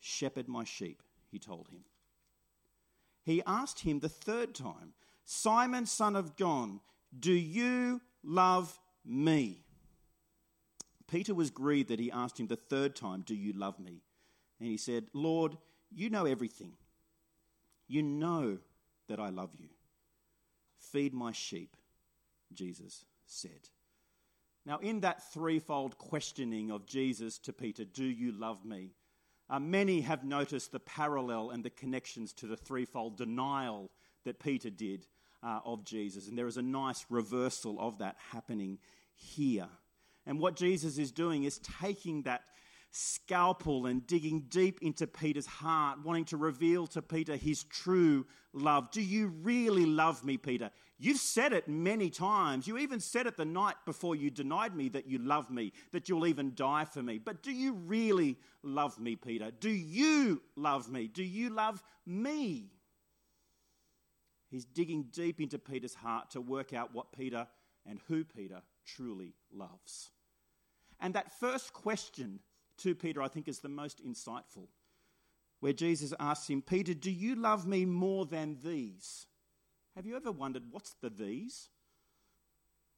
Shepherd 0.00 0.48
my 0.48 0.64
sheep, 0.64 1.02
he 1.30 1.38
told 1.38 1.68
him. 1.68 1.84
He 3.22 3.42
asked 3.46 3.80
him 3.80 4.00
the 4.00 4.08
third 4.08 4.54
time, 4.54 4.94
Simon, 5.24 5.86
son 5.86 6.16
of 6.16 6.34
John, 6.34 6.80
do 7.16 7.32
you 7.32 8.00
love 8.24 8.78
me? 9.04 9.62
Peter 11.06 11.34
was 11.34 11.50
grieved 11.50 11.90
that 11.90 12.00
he 12.00 12.10
asked 12.10 12.40
him 12.40 12.48
the 12.48 12.56
third 12.56 12.96
time, 12.96 13.22
Do 13.24 13.34
you 13.34 13.52
love 13.52 13.78
me? 13.78 14.02
And 14.58 14.68
he 14.68 14.76
said, 14.76 15.04
Lord, 15.12 15.56
you 15.90 16.08
know 16.10 16.24
everything. 16.24 16.72
You 17.86 18.02
know 18.02 18.58
that 19.08 19.20
I 19.20 19.28
love 19.28 19.50
you. 19.58 19.68
Feed 20.92 21.14
my 21.14 21.32
sheep, 21.32 21.74
Jesus 22.52 23.06
said. 23.24 23.70
Now, 24.66 24.78
in 24.78 25.00
that 25.00 25.32
threefold 25.32 25.96
questioning 25.96 26.70
of 26.70 26.86
Jesus 26.86 27.38
to 27.40 27.52
Peter, 27.52 27.84
Do 27.84 28.04
you 28.04 28.32
love 28.32 28.64
me? 28.64 28.90
Uh, 29.48 29.58
many 29.58 30.02
have 30.02 30.22
noticed 30.22 30.70
the 30.70 30.80
parallel 30.80 31.50
and 31.50 31.64
the 31.64 31.70
connections 31.70 32.32
to 32.34 32.46
the 32.46 32.56
threefold 32.56 33.16
denial 33.16 33.90
that 34.24 34.38
Peter 34.38 34.70
did 34.70 35.06
uh, 35.42 35.60
of 35.64 35.84
Jesus. 35.84 36.28
And 36.28 36.38
there 36.38 36.46
is 36.46 36.58
a 36.58 36.62
nice 36.62 37.06
reversal 37.08 37.80
of 37.80 37.98
that 37.98 38.16
happening 38.30 38.78
here. 39.14 39.68
And 40.26 40.38
what 40.38 40.56
Jesus 40.56 40.98
is 40.98 41.10
doing 41.10 41.44
is 41.44 41.58
taking 41.80 42.22
that 42.22 42.44
scalpel 42.92 43.86
and 43.86 44.06
digging 44.06 44.44
deep 44.48 44.78
into 44.82 45.06
Peter's 45.06 45.46
heart, 45.46 46.04
wanting 46.04 46.26
to 46.26 46.36
reveal 46.36 46.86
to 46.88 47.00
Peter 47.00 47.36
his 47.36 47.64
true 47.64 48.26
love. 48.52 48.90
Do 48.90 49.00
you 49.00 49.28
really 49.28 49.86
love 49.86 50.22
me, 50.24 50.36
Peter? 50.36 50.70
You've 50.98 51.18
said 51.18 51.54
it 51.54 51.66
many 51.66 52.10
times. 52.10 52.68
You 52.68 52.76
even 52.78 53.00
said 53.00 53.26
it 53.26 53.38
the 53.38 53.46
night 53.46 53.76
before 53.86 54.14
you 54.14 54.30
denied 54.30 54.76
me 54.76 54.90
that 54.90 55.08
you 55.08 55.18
love 55.18 55.50
me, 55.50 55.72
that 55.92 56.08
you'll 56.08 56.26
even 56.26 56.52
die 56.54 56.84
for 56.84 57.02
me. 57.02 57.18
But 57.18 57.42
do 57.42 57.50
you 57.50 57.72
really 57.72 58.36
love 58.62 59.00
me, 59.00 59.16
Peter? 59.16 59.50
Do 59.50 59.70
you 59.70 60.42
love 60.54 60.90
me? 60.90 61.08
Do 61.08 61.24
you 61.24 61.48
love 61.48 61.82
me? 62.06 62.66
He's 64.50 64.66
digging 64.66 65.06
deep 65.10 65.40
into 65.40 65.58
Peter's 65.58 65.94
heart 65.94 66.30
to 66.32 66.42
work 66.42 66.74
out 66.74 66.94
what 66.94 67.10
Peter 67.10 67.46
and 67.86 68.00
who 68.06 68.22
Peter 68.22 68.60
truly 68.84 69.32
loves. 69.50 70.10
And 71.00 71.14
that 71.14 71.32
first 71.40 71.72
question 71.72 72.40
to 72.82 72.94
Peter, 72.94 73.22
I 73.22 73.28
think, 73.28 73.48
is 73.48 73.60
the 73.60 73.68
most 73.68 74.04
insightful, 74.04 74.68
where 75.60 75.72
Jesus 75.72 76.12
asks 76.18 76.48
him, 76.48 76.62
Peter, 76.62 76.94
do 76.94 77.10
you 77.10 77.34
love 77.34 77.66
me 77.66 77.84
more 77.84 78.26
than 78.26 78.58
these? 78.64 79.26
Have 79.94 80.06
you 80.06 80.16
ever 80.16 80.32
wondered 80.32 80.64
what's 80.70 80.94
the 81.00 81.10
these? 81.10 81.68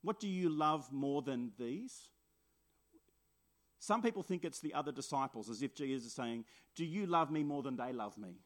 What 0.02 0.20
do 0.20 0.28
you 0.28 0.48
love 0.48 0.92
more 0.92 1.22
than 1.22 1.52
these? 1.58 2.08
Some 3.78 4.02
people 4.02 4.22
think 4.22 4.44
it's 4.44 4.60
the 4.60 4.74
other 4.74 4.92
disciples, 4.92 5.50
as 5.50 5.62
if 5.62 5.74
Jesus 5.74 6.06
is 6.06 6.12
saying, 6.14 6.44
Do 6.74 6.84
you 6.84 7.06
love 7.06 7.30
me 7.30 7.42
more 7.42 7.62
than 7.62 7.76
they 7.76 7.92
love 7.92 8.16
me? 8.16 8.40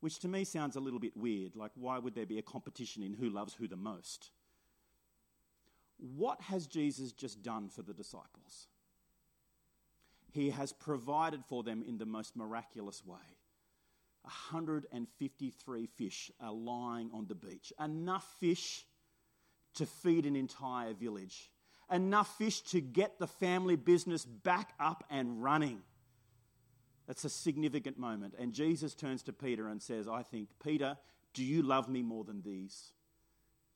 Which 0.00 0.20
to 0.20 0.28
me 0.28 0.44
sounds 0.44 0.76
a 0.76 0.80
little 0.80 1.00
bit 1.00 1.16
weird. 1.16 1.56
Like, 1.56 1.72
why 1.74 1.98
would 1.98 2.14
there 2.14 2.26
be 2.26 2.38
a 2.38 2.42
competition 2.42 3.02
in 3.02 3.14
who 3.14 3.28
loves 3.30 3.54
who 3.54 3.66
the 3.66 3.76
most? 3.76 4.30
What 5.96 6.40
has 6.42 6.68
Jesus 6.68 7.10
just 7.10 7.42
done 7.42 7.68
for 7.68 7.82
the 7.82 7.92
disciples? 7.92 8.68
He 10.38 10.50
has 10.50 10.72
provided 10.72 11.44
for 11.44 11.64
them 11.64 11.82
in 11.82 11.98
the 11.98 12.06
most 12.06 12.36
miraculous 12.36 13.04
way. 13.04 13.18
153 14.22 15.86
fish 15.86 16.30
are 16.40 16.52
lying 16.52 17.10
on 17.12 17.26
the 17.26 17.34
beach. 17.34 17.72
Enough 17.82 18.36
fish 18.38 18.86
to 19.74 19.84
feed 19.84 20.26
an 20.26 20.36
entire 20.36 20.94
village. 20.94 21.50
Enough 21.90 22.38
fish 22.38 22.60
to 22.60 22.80
get 22.80 23.18
the 23.18 23.26
family 23.26 23.74
business 23.74 24.24
back 24.24 24.74
up 24.78 25.02
and 25.10 25.42
running. 25.42 25.80
That's 27.08 27.24
a 27.24 27.30
significant 27.30 27.98
moment. 27.98 28.34
And 28.38 28.52
Jesus 28.52 28.94
turns 28.94 29.24
to 29.24 29.32
Peter 29.32 29.66
and 29.66 29.82
says, 29.82 30.06
I 30.06 30.22
think, 30.22 30.50
Peter, 30.62 30.98
do 31.34 31.42
you 31.42 31.62
love 31.62 31.88
me 31.88 32.02
more 32.02 32.22
than 32.22 32.42
these? 32.42 32.92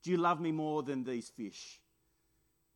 Do 0.04 0.12
you 0.12 0.16
love 0.16 0.40
me 0.40 0.52
more 0.52 0.84
than 0.84 1.02
these 1.02 1.28
fish? 1.28 1.80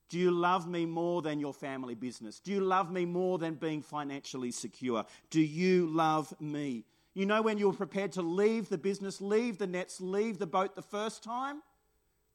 Do 0.08 0.18
you 0.18 0.30
love 0.30 0.68
me 0.68 0.86
more 0.86 1.20
than 1.20 1.40
your 1.40 1.52
family 1.52 1.94
business? 1.94 2.38
Do 2.38 2.52
you 2.52 2.60
love 2.60 2.92
me 2.92 3.04
more 3.04 3.38
than 3.38 3.54
being 3.54 3.82
financially 3.82 4.52
secure? 4.52 5.04
Do 5.30 5.40
you 5.40 5.88
love 5.88 6.32
me? 6.40 6.84
You 7.14 7.26
know, 7.26 7.42
when 7.42 7.58
you 7.58 7.68
were 7.68 7.76
prepared 7.76 8.12
to 8.12 8.22
leave 8.22 8.68
the 8.68 8.78
business, 8.78 9.20
leave 9.20 9.58
the 9.58 9.66
nets, 9.66 10.00
leave 10.00 10.38
the 10.38 10.46
boat 10.46 10.76
the 10.76 10.82
first 10.82 11.24
time, 11.24 11.62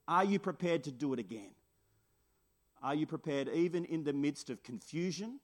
are 0.08 0.26
you 0.26 0.40
prepared 0.40 0.84
to 0.86 0.92
do 0.92 1.14
it 1.14 1.20
again? 1.20 1.52
Are 2.84 2.96
you 2.96 3.06
prepared, 3.06 3.48
even 3.50 3.86
in 3.86 4.04
the 4.04 4.12
midst 4.12 4.50
of 4.50 4.64
confusion, 4.64 5.40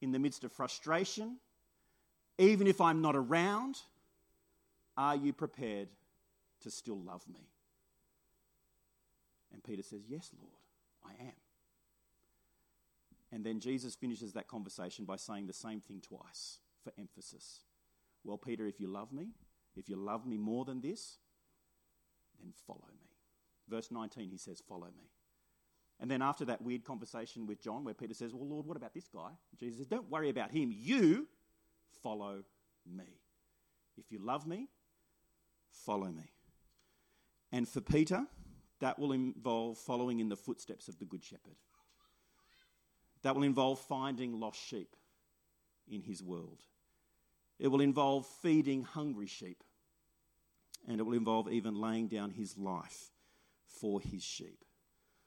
in 0.00 0.12
the 0.12 0.18
midst 0.18 0.44
of 0.44 0.52
frustration, 0.52 1.36
even 2.38 2.66
if 2.66 2.80
I'm 2.80 3.02
not 3.02 3.14
around? 3.14 3.76
Are 4.96 5.14
you 5.14 5.32
prepared 5.32 5.88
to 6.62 6.70
still 6.70 6.98
love 6.98 7.22
me? 7.28 7.46
And 9.52 9.62
Peter 9.62 9.82
says, 9.82 10.00
Yes, 10.08 10.30
Lord. 10.40 10.61
I 11.04 11.22
am. 11.22 11.32
And 13.30 13.44
then 13.44 13.60
Jesus 13.60 13.94
finishes 13.94 14.34
that 14.34 14.46
conversation 14.46 15.04
by 15.04 15.16
saying 15.16 15.46
the 15.46 15.52
same 15.52 15.80
thing 15.80 16.00
twice 16.00 16.58
for 16.84 16.92
emphasis. 16.98 17.60
Well, 18.24 18.36
Peter, 18.36 18.66
if 18.66 18.78
you 18.78 18.88
love 18.88 19.12
me, 19.12 19.28
if 19.74 19.88
you 19.88 19.96
love 19.96 20.26
me 20.26 20.36
more 20.36 20.64
than 20.64 20.80
this, 20.80 21.18
then 22.40 22.52
follow 22.66 22.88
me. 23.00 23.08
Verse 23.68 23.90
19, 23.90 24.30
he 24.30 24.36
says, 24.36 24.62
Follow 24.68 24.86
me. 24.86 25.10
And 25.98 26.10
then 26.10 26.20
after 26.20 26.44
that 26.46 26.60
weird 26.60 26.84
conversation 26.84 27.46
with 27.46 27.62
John, 27.62 27.84
where 27.84 27.94
Peter 27.94 28.14
says, 28.14 28.34
Well, 28.34 28.48
Lord, 28.48 28.66
what 28.66 28.76
about 28.76 28.92
this 28.92 29.08
guy? 29.08 29.30
Jesus 29.58 29.78
says, 29.78 29.86
Don't 29.86 30.10
worry 30.10 30.28
about 30.28 30.50
him. 30.50 30.70
You 30.74 31.26
follow 32.02 32.42
me. 32.86 33.20
If 33.96 34.10
you 34.10 34.18
love 34.18 34.46
me, 34.46 34.68
follow 35.70 36.08
me. 36.08 36.32
And 37.50 37.68
for 37.68 37.80
Peter, 37.80 38.26
that 38.82 38.98
will 38.98 39.12
involve 39.12 39.78
following 39.78 40.18
in 40.18 40.28
the 40.28 40.36
footsteps 40.36 40.88
of 40.88 40.98
the 40.98 41.04
Good 41.04 41.22
Shepherd. 41.22 41.54
That 43.22 43.36
will 43.36 43.44
involve 43.44 43.78
finding 43.78 44.40
lost 44.40 44.60
sheep 44.60 44.96
in 45.88 46.02
his 46.02 46.20
world. 46.20 46.64
It 47.60 47.68
will 47.68 47.80
involve 47.80 48.26
feeding 48.42 48.82
hungry 48.82 49.28
sheep. 49.28 49.62
And 50.88 50.98
it 50.98 51.04
will 51.04 51.12
involve 51.12 51.48
even 51.48 51.80
laying 51.80 52.08
down 52.08 52.30
his 52.32 52.58
life 52.58 53.12
for 53.68 54.00
his 54.00 54.24
sheep. 54.24 54.64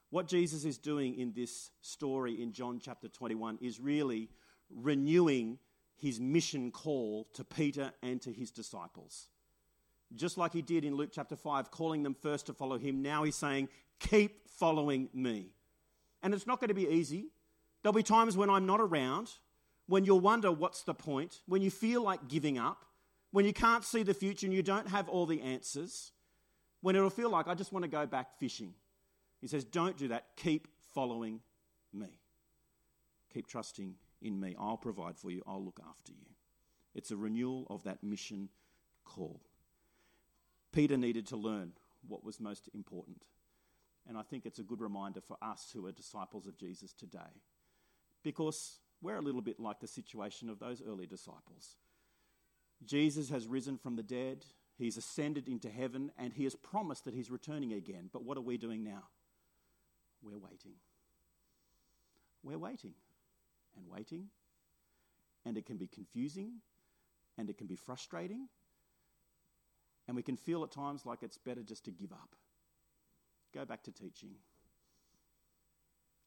What 0.10 0.28
Jesus 0.28 0.66
is 0.66 0.78
doing 0.78 1.18
in 1.18 1.32
this 1.32 1.72
story 1.80 2.42
in 2.42 2.52
John 2.52 2.82
chapter 2.84 3.08
21 3.08 3.60
is 3.62 3.80
really 3.80 4.28
renewing 4.70 5.60
his 5.96 6.20
mission 6.20 6.72
call 6.72 7.30
to 7.36 7.46
Peter 7.46 7.94
and 8.04 8.22
to 8.24 8.34
his 8.34 8.52
disciples 8.52 9.30
just 10.16 10.38
like 10.38 10.54
he 10.54 10.62
did 10.62 10.84
in 10.84 10.96
Luke 10.96 11.10
chapter 11.12 11.36
5, 11.36 11.72
calling 11.72 12.04
them 12.04 12.14
first 12.14 12.48
to 12.48 12.54
follow 12.54 12.78
him. 12.78 13.02
Now 13.02 13.24
he's 13.24 13.36
saying, 13.36 13.70
Keep 14.00 14.50
following 14.50 15.10
me. 15.14 15.48
And 16.22 16.34
it's 16.34 16.48
not 16.48 16.60
going 16.60 16.70
to 16.70 16.74
be 16.74 16.88
easy. 16.88 17.28
There'll 17.82 17.94
be 17.94 18.04
times 18.04 18.36
when 18.36 18.50
I'm 18.50 18.66
not 18.66 18.82
around, 18.82 19.32
when 19.88 20.06
you'll 20.06 20.20
wonder 20.20 20.52
what's 20.52 20.84
the 20.84 20.94
point, 20.94 21.42
when 21.46 21.62
you 21.62 21.70
feel 21.70 22.02
like 22.02 22.28
giving 22.28 22.58
up, 22.58 22.86
when 23.32 23.46
you 23.46 23.54
can't 23.54 23.84
see 23.84 24.02
the 24.02 24.14
future 24.14 24.48
and 24.48 24.54
you 24.54 24.64
don't 24.64 24.88
have 24.88 25.08
all 25.08 25.26
the 25.26 25.42
answers, 25.42 26.12
when 26.82 26.96
it'll 26.96 27.10
feel 27.10 27.30
like 27.30 27.48
I 27.48 27.54
just 27.54 27.72
want 27.72 27.84
to 27.84 27.90
go 27.90 28.06
back 28.06 28.40
fishing. 28.40 28.74
He 29.40 29.48
says, 29.48 29.64
Don't 29.64 29.98
do 29.98 30.08
that. 30.10 30.28
Keep 30.36 30.68
following 30.94 31.42
me. 31.94 32.20
Keep 33.34 33.48
trusting 33.48 33.96
in 34.22 34.40
me. 34.40 34.56
I'll 34.60 34.78
provide 34.78 35.18
for 35.18 35.30
you, 35.30 35.44
I'll 35.46 35.64
look 35.64 35.80
after 35.88 36.12
you. 36.12 36.26
It's 36.96 37.12
a 37.12 37.18
renewal 37.18 37.68
of 37.70 37.84
that 37.84 38.04
mission 38.04 38.50
call. 39.04 39.42
Peter 40.76 40.98
needed 40.98 41.26
to 41.26 41.38
learn 41.38 41.72
what 42.06 42.26
was 42.26 42.42
most 42.42 42.70
important. 42.74 43.24
And 44.08 44.18
I 44.18 44.24
think 44.24 44.46
it's 44.46 44.60
a 44.60 44.64
good 44.64 44.82
reminder 44.82 45.22
for 45.22 45.38
us 45.42 45.72
who 45.74 45.86
are 45.86 45.92
disciples 45.94 46.48
of 46.48 46.58
Jesus 46.58 46.92
today. 46.92 47.42
Because 48.24 48.80
we're 49.02 49.16
a 49.16 49.22
little 49.22 49.42
bit 49.42 49.58
like 49.58 49.80
the 49.80 49.88
situation 49.88 50.50
of 50.50 50.60
those 50.60 50.84
early 50.86 51.08
disciples. 51.08 51.78
Jesus 52.84 53.30
has 53.30 53.48
risen 53.48 53.78
from 53.78 53.96
the 53.96 54.04
dead, 54.04 54.46
he's 54.78 54.98
ascended 54.98 55.48
into 55.48 55.70
heaven, 55.70 56.12
and 56.18 56.34
he 56.34 56.44
has 56.44 56.56
promised 56.56 57.06
that 57.06 57.14
he's 57.14 57.32
returning 57.32 57.72
again. 57.72 58.10
But 58.12 58.26
what 58.26 58.38
are 58.38 58.42
we 58.42 58.58
doing 58.58 58.84
now? 58.84 59.04
We're 60.22 60.38
waiting. 60.38 60.74
We're 62.44 62.58
waiting 62.58 62.96
and 63.78 63.88
waiting. 63.88 64.26
And 65.46 65.58
it 65.58 65.66
can 65.66 65.78
be 65.78 65.88
confusing 65.88 66.56
and 67.38 67.50
it 67.50 67.58
can 67.58 67.68
be 67.68 67.76
frustrating 67.76 68.50
and 70.16 70.18
we 70.18 70.24
can 70.24 70.38
feel 70.38 70.64
at 70.64 70.72
times 70.72 71.06
like 71.06 71.24
it's 71.24 71.38
better 71.38 71.62
just 71.62 71.84
to 71.84 71.92
give 71.92 72.14
up. 72.14 72.38
Go 73.54 73.66
back 73.66 73.84
to 73.84 73.92
teaching. 73.92 74.36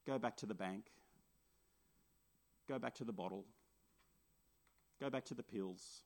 Go 0.07 0.19
back 0.19 0.37
to 0.37 0.47
the 0.47 0.53
bank. 0.53 0.91
Go 2.69 2.79
back 2.79 2.95
to 2.97 3.05
the 3.05 3.15
bottle. 3.15 3.47
Go 5.01 5.09
back 5.09 5.25
to 5.25 5.35
the 5.35 5.43
pills. 5.43 6.03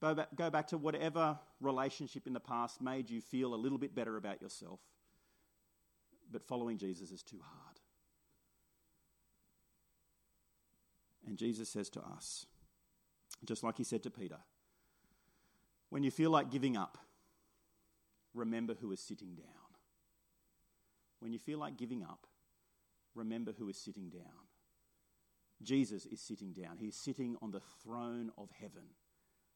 Go 0.00 0.12
back, 0.16 0.28
go 0.34 0.50
back 0.50 0.66
to 0.68 0.76
whatever 0.76 1.38
relationship 1.60 2.26
in 2.26 2.32
the 2.32 2.40
past 2.40 2.82
made 2.82 3.10
you 3.10 3.20
feel 3.20 3.54
a 3.54 3.56
little 3.56 3.78
bit 3.78 3.94
better 3.94 4.16
about 4.16 4.42
yourself. 4.42 4.80
But 6.32 6.42
following 6.42 6.78
Jesus 6.78 7.12
is 7.12 7.22
too 7.22 7.38
hard. 7.44 7.78
And 11.28 11.38
Jesus 11.38 11.68
says 11.68 11.88
to 11.90 12.00
us, 12.00 12.46
just 13.44 13.62
like 13.62 13.76
he 13.76 13.84
said 13.84 14.02
to 14.02 14.10
Peter, 14.10 14.38
when 15.90 16.02
you 16.02 16.10
feel 16.10 16.30
like 16.30 16.50
giving 16.50 16.76
up, 16.76 16.98
remember 18.34 18.74
who 18.80 18.92
is 18.92 19.00
sitting 19.00 19.34
down. 19.34 19.46
When 21.20 21.32
you 21.32 21.38
feel 21.38 21.58
like 21.58 21.76
giving 21.76 22.02
up, 22.02 22.26
remember 23.14 23.52
who 23.56 23.68
is 23.68 23.78
sitting 23.78 24.10
down. 24.10 24.46
Jesus 25.62 26.04
is 26.06 26.20
sitting 26.20 26.52
down. 26.52 26.76
He 26.78 26.88
is 26.88 26.96
sitting 26.96 27.36
on 27.40 27.50
the 27.50 27.62
throne 27.82 28.30
of 28.36 28.50
heaven. 28.60 28.84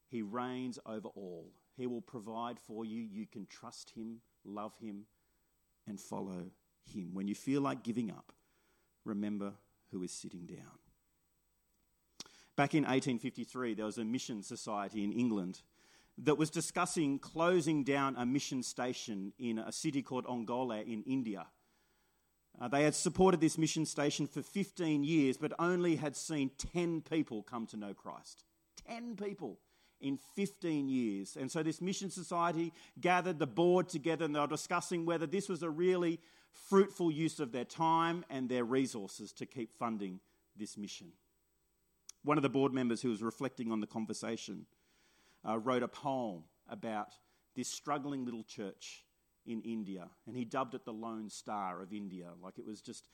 He 0.09 0.23
reigns 0.23 0.79
over 0.87 1.09
all. 1.09 1.53
He 1.77 1.87
will 1.87 2.01
provide 2.01 2.59
for 2.59 2.85
you. 2.85 3.01
You 3.01 3.27
can 3.27 3.47
trust 3.47 3.91
Him, 3.91 4.21
love 4.45 4.73
Him, 4.81 5.05
and 5.87 6.01
follow 6.01 6.47
Him. 6.85 7.11
When 7.13 7.29
you 7.29 7.35
feel 7.35 7.61
like 7.61 7.83
giving 7.83 8.11
up, 8.11 8.33
remember 9.05 9.53
who 9.91 10.03
is 10.03 10.11
sitting 10.11 10.47
down. 10.47 10.79
Back 12.57 12.75
in 12.75 12.83
1853, 12.83 13.75
there 13.75 13.87
was 13.87 13.99
a 13.99 14.05
mission 14.05 14.43
society 14.43 15.05
in 15.05 15.13
England 15.13 15.63
that 16.23 16.37
was 16.37 16.51
discussing 16.51 17.19
closing 17.19 17.85
down 17.85 18.15
a 18.17 18.27
mission 18.27 18.63
station 18.63 19.33
in 19.39 19.59
a 19.59 19.73
city 19.73 20.03
called 20.03 20.27
Ongole 20.27 20.85
in 20.87 21.03
India. 21.05 21.47
Uh, 22.61 22.69
they 22.69 22.85
had 22.85 22.95
supported 22.95 23.41
this 23.41 23.57
mission 23.57 23.87
station 23.87 24.27
for 24.27 24.43
15 24.43 25.03
years, 25.03 25.39
but 25.39 25.53
only 25.59 25.97
had 25.97 26.15
seen 26.15 26.51
10 26.73 27.03
people 27.03 27.43
come 27.43 27.67
to 27.69 27.77
know 27.77 27.95
Christ. 27.95 28.45
10 28.87 29.17
people 29.17 29.59
in 30.01 30.19
15 30.35 30.89
years. 30.89 31.37
And 31.37 31.51
so 31.51 31.63
this 31.63 31.81
mission 31.81 32.11
society 32.11 32.73
gathered 33.01 33.39
the 33.39 33.47
board 33.47 33.89
together 33.89 34.25
and 34.25 34.35
they 34.35 34.41
were 34.41 34.47
discussing 34.47 35.07
whether 35.07 35.27
this 35.27 35.49
was 35.49 35.63
a 35.63 35.71
really 35.71 36.21
fruitful 36.69 37.11
use 37.11 37.41
of 37.41 37.53
their 37.53 37.65
time 37.65 38.25
and 38.29 38.49
their 38.49 38.65
resources 38.65 39.33
to 39.35 39.47
keep 39.47 39.73
funding 39.73 40.21
this 40.57 40.77
mission. 40.77 41.13
One 42.25 42.37
of 42.37 42.43
the 42.43 42.49
board 42.49 42.75
members 42.75 43.01
who 43.01 43.11
was 43.11 43.23
reflecting 43.23 43.73
on 43.73 43.81
the 43.81 43.87
conversation 43.87 44.67
uh, 45.49 45.59
wrote 45.59 45.83
a 45.83 45.89
poem 45.89 46.45
about 46.69 47.13
this 47.57 47.69
struggling 47.69 48.25
little 48.25 48.45
church 48.45 49.05
in 49.47 49.63
India, 49.63 50.09
and 50.27 50.37
he 50.37 50.45
dubbed 50.45 50.75
it 50.75 50.85
the 50.85 50.93
Lone 50.93 51.31
Star 51.31 51.83
of 51.83 51.93
India. 51.93 52.29
Like 52.43 52.59
it 52.59 52.67
was 52.67 52.81
just 52.81 53.09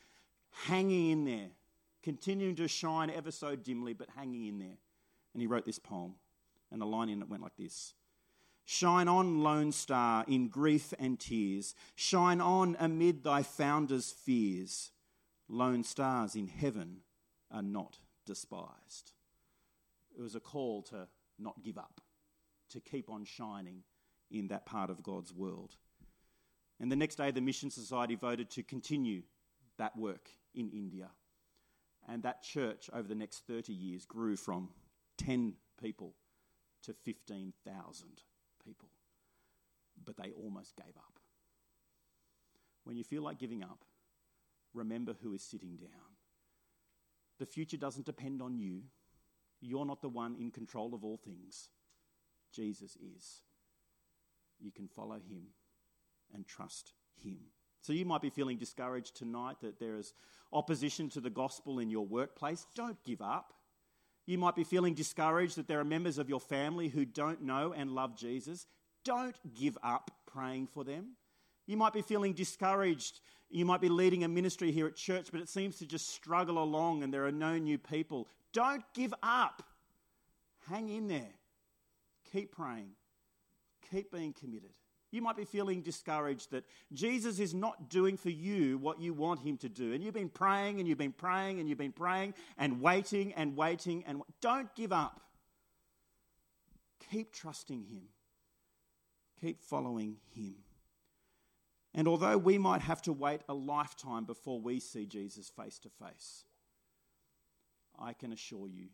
hanging 0.65 1.11
in 1.11 1.25
there, 1.25 1.51
continuing 2.03 2.57
to 2.57 2.69
shine 2.69 3.11
ever 3.11 3.31
so 3.31 3.57
dimly, 3.57 3.93
but 3.93 4.09
hanging 4.17 4.47
in 4.47 4.59
there. 4.59 4.79
And 5.35 5.41
he 5.41 5.47
wrote 5.47 5.67
this 5.67 5.79
poem, 5.79 6.15
and 6.71 6.83
a 6.83 6.87
line 6.87 7.09
in 7.09 7.23
it 7.23 7.29
went 7.29 7.43
like 7.43 7.57
this 7.57 7.95
Shine 8.69 9.07
on, 9.07 9.45
Lone 9.45 9.71
Star, 9.71 10.25
in 10.27 10.49
grief 10.49 10.93
and 10.99 11.21
tears. 11.21 11.75
Shine 11.95 12.41
on 12.41 12.77
amid 12.81 13.23
thy 13.23 13.45
founder's 13.45 14.11
fears. 14.11 14.91
Lone 15.49 15.85
stars 15.85 16.35
in 16.35 16.49
heaven 16.49 16.99
are 17.51 17.63
not 17.63 17.99
despised. 18.27 19.13
It 20.19 20.21
was 20.21 20.35
a 20.35 20.41
call 20.41 20.83
to 20.85 21.07
not 21.39 21.63
give 21.63 21.79
up, 21.79 22.01
to 22.71 22.81
keep 22.81 23.11
on 23.11 23.25
shining 23.25 23.83
in 24.31 24.49
that 24.49 24.67
part 24.67 24.91
of 24.91 25.03
God's 25.03 25.33
world. 25.33 25.77
And 26.81 26.91
the 26.91 26.97
next 26.97 27.17
day, 27.17 27.31
the 27.31 27.41
Mission 27.41 27.71
Society 27.71 28.17
voted 28.17 28.51
to 28.51 28.63
continue 28.63 29.23
that 29.79 29.97
work 29.97 30.31
in 30.55 30.71
India. 30.71 31.09
And 32.09 32.23
that 32.23 32.43
church, 32.43 32.89
over 32.93 33.09
the 33.09 33.15
next 33.15 33.47
30 33.47 33.73
years, 33.73 34.05
grew 34.05 34.37
from 34.37 34.69
10 35.19 35.55
people 35.81 36.15
to 36.85 36.93
15,000 36.93 38.09
people. 38.65 38.89
But 40.05 40.17
they 40.17 40.33
almost 40.33 40.77
gave 40.77 40.97
up. 40.97 41.19
When 42.85 42.97
you 42.97 43.05
feel 43.05 43.23
like 43.23 43.39
giving 43.39 43.65
up, 43.65 43.85
remember 44.73 45.17
who 45.21 45.35
is 45.35 45.43
sitting 45.43 45.77
down. 45.77 45.91
The 47.39 47.47
future 47.47 47.77
doesn't 47.77 48.07
depend 48.07 48.41
on 48.41 48.59
you. 48.59 48.83
You're 49.61 49.87
not 49.87 50.03
the 50.03 50.09
one 50.09 50.37
in 50.37 50.51
control 50.51 50.95
of 50.95 51.05
all 51.05 51.17
things. 51.17 51.71
Jesus 52.57 52.97
is. 52.97 53.43
You 54.59 54.73
can 54.73 54.89
follow 54.89 55.17
him 55.17 55.49
and 56.35 56.47
trust 56.47 56.95
him. 57.23 57.39
So 57.83 57.93
you 57.93 58.05
might 58.05 58.23
be 58.23 58.31
feeling 58.31 58.57
discouraged 58.57 59.17
tonight 59.17 59.57
that 59.61 59.79
there 59.79 59.97
is 59.97 60.15
opposition 60.53 61.09
to 61.11 61.21
the 61.21 61.31
gospel 61.31 61.79
in 61.79 61.91
your 61.91 62.07
workplace. 62.07 62.67
Don't 62.75 63.03
give 63.05 63.21
up. 63.21 63.53
You 64.25 64.39
might 64.39 64.57
be 64.57 64.65
feeling 64.65 64.95
discouraged 64.95 65.57
that 65.57 65.69
there 65.69 65.79
are 65.79 65.85
members 65.85 66.19
of 66.19 66.29
your 66.29 66.41
family 66.41 66.89
who 66.89 67.05
don't 67.05 67.43
know 67.43 67.73
and 67.77 67.93
love 67.93 68.17
Jesus. 68.17 68.67
Don't 69.05 69.37
give 69.55 69.79
up 69.85 70.11
praying 70.27 70.67
for 70.67 70.83
them. 70.83 71.11
You 71.67 71.77
might 71.77 71.93
be 71.93 72.03
feeling 72.03 72.33
discouraged. 72.33 73.21
You 73.51 73.65
might 73.65 73.81
be 73.81 73.89
leading 73.89 74.25
a 74.25 74.29
ministry 74.29 74.73
here 74.73 74.89
at 74.89 74.97
church, 74.97 75.29
but 75.31 75.41
it 75.41 75.49
seems 75.49 75.79
to 75.79 75.87
just 75.87 76.09
struggle 76.09 76.61
along 76.61 77.05
and 77.05 77.15
there 77.15 77.27
are 77.27 77.33
no 77.33 77.57
new 77.57 77.79
people. 77.79 78.27
Don't 78.53 78.83
give 78.95 79.15
up. 79.23 79.63
Hang 80.69 80.89
in 80.89 81.07
there. 81.07 81.35
Keep 82.37 82.53
praying. 82.53 82.91
Keep 83.91 84.13
being 84.13 84.35
committed. 84.35 84.73
You 85.11 85.23
might 85.23 85.39
be 85.39 85.47
feeling 85.47 85.81
discouraged 85.81 86.51
that 86.51 86.65
Jesus 86.93 87.39
is 87.39 87.55
not 87.55 87.89
doing 87.89 88.19
for 88.19 88.29
you 88.29 88.77
what 88.77 89.01
you 89.01 89.15
want 89.15 89.41
him 89.41 89.57
to 89.59 89.71
do. 89.71 89.95
And 89.95 90.05
you've 90.05 90.13
been 90.13 90.29
praying 90.29 90.79
and 90.79 90.87
you've 90.87 90.99
been 90.99 91.13
praying 91.13 91.61
and 91.61 91.69
you've 91.69 91.79
been 91.79 91.93
praying 91.93 92.35
and 92.59 92.83
waiting 92.83 93.33
and 93.33 93.57
waiting 93.57 94.05
and 94.07 94.21
don't 94.43 94.75
give 94.75 94.93
up. 94.93 95.23
Keep 97.11 97.33
trusting 97.33 97.85
him. 97.85 98.09
Keep 99.41 99.63
following 99.63 100.19
him. 100.35 100.57
And 101.95 102.07
although 102.07 102.37
we 102.37 102.59
might 102.59 102.83
have 102.83 103.01
to 103.03 103.15
wait 103.15 103.41
a 103.49 103.55
lifetime 103.55 104.27
before 104.27 104.61
we 104.61 104.79
see 104.79 105.07
Jesus 105.07 105.49
face 105.49 105.79
to 105.79 105.89
face, 105.89 106.45
I 107.99 108.13
can 108.13 108.31
assure 108.31 108.69
you 108.69 108.89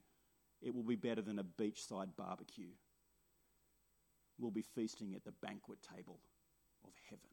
it 0.61 0.73
will 0.73 0.85
be 0.85 0.95
better 0.95 1.23
than 1.23 1.41
a 1.41 1.45
beachside 1.45 2.15
barbecue 2.17 2.71
will 4.43 4.51
be 4.51 4.65
feasting 4.75 5.15
at 5.15 5.25
the 5.25 5.33
banquet 5.43 5.79
table 5.83 6.19
of 6.85 6.93
heaven. 7.09 7.29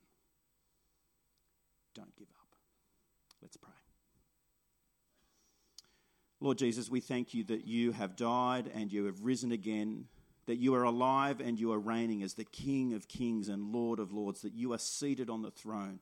Don't 1.96 2.16
give 2.16 2.30
up. 2.40 2.56
Let's 3.42 3.58
pray. 3.58 3.72
Lord 6.40 6.58
Jesus, 6.58 6.90
we 6.90 7.02
thank 7.02 7.34
you 7.34 7.44
that 7.46 7.66
you 7.66 7.92
have 7.92 8.16
died 8.16 8.72
and 8.74 8.92
you 8.92 9.06
have 9.06 9.26
risen 9.26 9.52
again, 9.52 10.06
that 10.46 10.58
you 10.58 10.74
are 10.76 10.84
alive 10.84 11.42
and 11.42 11.60
you 11.60 11.74
are 11.74 11.80
reigning 11.80 12.24
as 12.24 12.36
the 12.36 12.46
King 12.46 12.94
of 12.94 13.10
kings 13.10 13.50
and 13.50 13.74
Lord 13.74 14.00
of 14.00 14.14
lords, 14.14 14.42
that 14.42 14.54
you 14.54 14.72
are 14.72 14.78
seated 14.78 15.30
on 15.30 15.42
the 15.42 15.52
throne. 15.52 16.00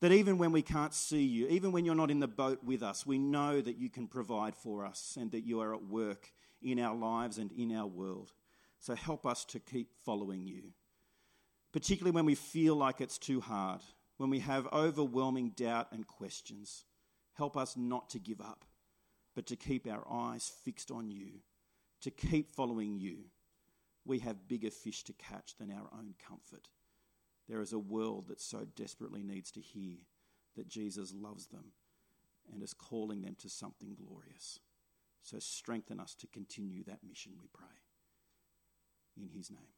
That 0.00 0.12
even 0.12 0.38
when 0.38 0.52
we 0.52 0.62
can't 0.62 0.94
see 0.94 1.24
you, 1.24 1.48
even 1.48 1.72
when 1.72 1.84
you're 1.84 1.94
not 1.94 2.10
in 2.10 2.20
the 2.20 2.28
boat 2.28 2.62
with 2.62 2.82
us, 2.82 3.06
we 3.06 3.18
know 3.18 3.60
that 3.60 3.78
you 3.78 3.88
can 3.88 4.06
provide 4.06 4.54
for 4.54 4.84
us 4.84 5.16
and 5.18 5.32
that 5.32 5.44
you 5.44 5.60
are 5.60 5.74
at 5.74 5.82
work 5.82 6.30
in 6.62 6.78
our 6.78 6.94
lives 6.94 7.38
and 7.38 7.50
in 7.52 7.74
our 7.74 7.86
world. 7.86 8.32
So 8.80 8.94
help 8.94 9.26
us 9.26 9.44
to 9.46 9.58
keep 9.58 9.92
following 10.04 10.46
you, 10.46 10.72
particularly 11.72 12.14
when 12.14 12.26
we 12.26 12.34
feel 12.34 12.76
like 12.76 13.00
it's 13.00 13.18
too 13.18 13.40
hard, 13.40 13.80
when 14.16 14.30
we 14.30 14.38
have 14.40 14.72
overwhelming 14.72 15.50
doubt 15.50 15.88
and 15.92 16.06
questions. 16.06 16.84
Help 17.34 17.56
us 17.56 17.76
not 17.76 18.08
to 18.10 18.18
give 18.18 18.40
up, 18.40 18.64
but 19.34 19.46
to 19.46 19.56
keep 19.56 19.86
our 19.86 20.04
eyes 20.10 20.50
fixed 20.64 20.90
on 20.90 21.10
you, 21.10 21.40
to 22.00 22.10
keep 22.10 22.54
following 22.54 22.98
you. 22.98 23.24
We 24.04 24.20
have 24.20 24.48
bigger 24.48 24.70
fish 24.70 25.04
to 25.04 25.12
catch 25.12 25.56
than 25.56 25.70
our 25.70 25.88
own 25.92 26.14
comfort. 26.26 26.68
There 27.48 27.60
is 27.60 27.72
a 27.72 27.78
world 27.78 28.28
that 28.28 28.40
so 28.40 28.66
desperately 28.76 29.22
needs 29.22 29.50
to 29.52 29.60
hear 29.60 29.96
that 30.56 30.68
Jesus 30.68 31.12
loves 31.14 31.46
them 31.46 31.72
and 32.52 32.62
is 32.62 32.74
calling 32.74 33.22
them 33.22 33.36
to 33.40 33.48
something 33.48 33.94
glorious. 33.94 34.60
So 35.22 35.38
strengthen 35.38 36.00
us 36.00 36.14
to 36.16 36.26
continue 36.26 36.84
that 36.84 37.04
mission, 37.06 37.32
we 37.38 37.48
pray 37.52 37.87
in 39.22 39.30
his 39.36 39.50
name. 39.50 39.77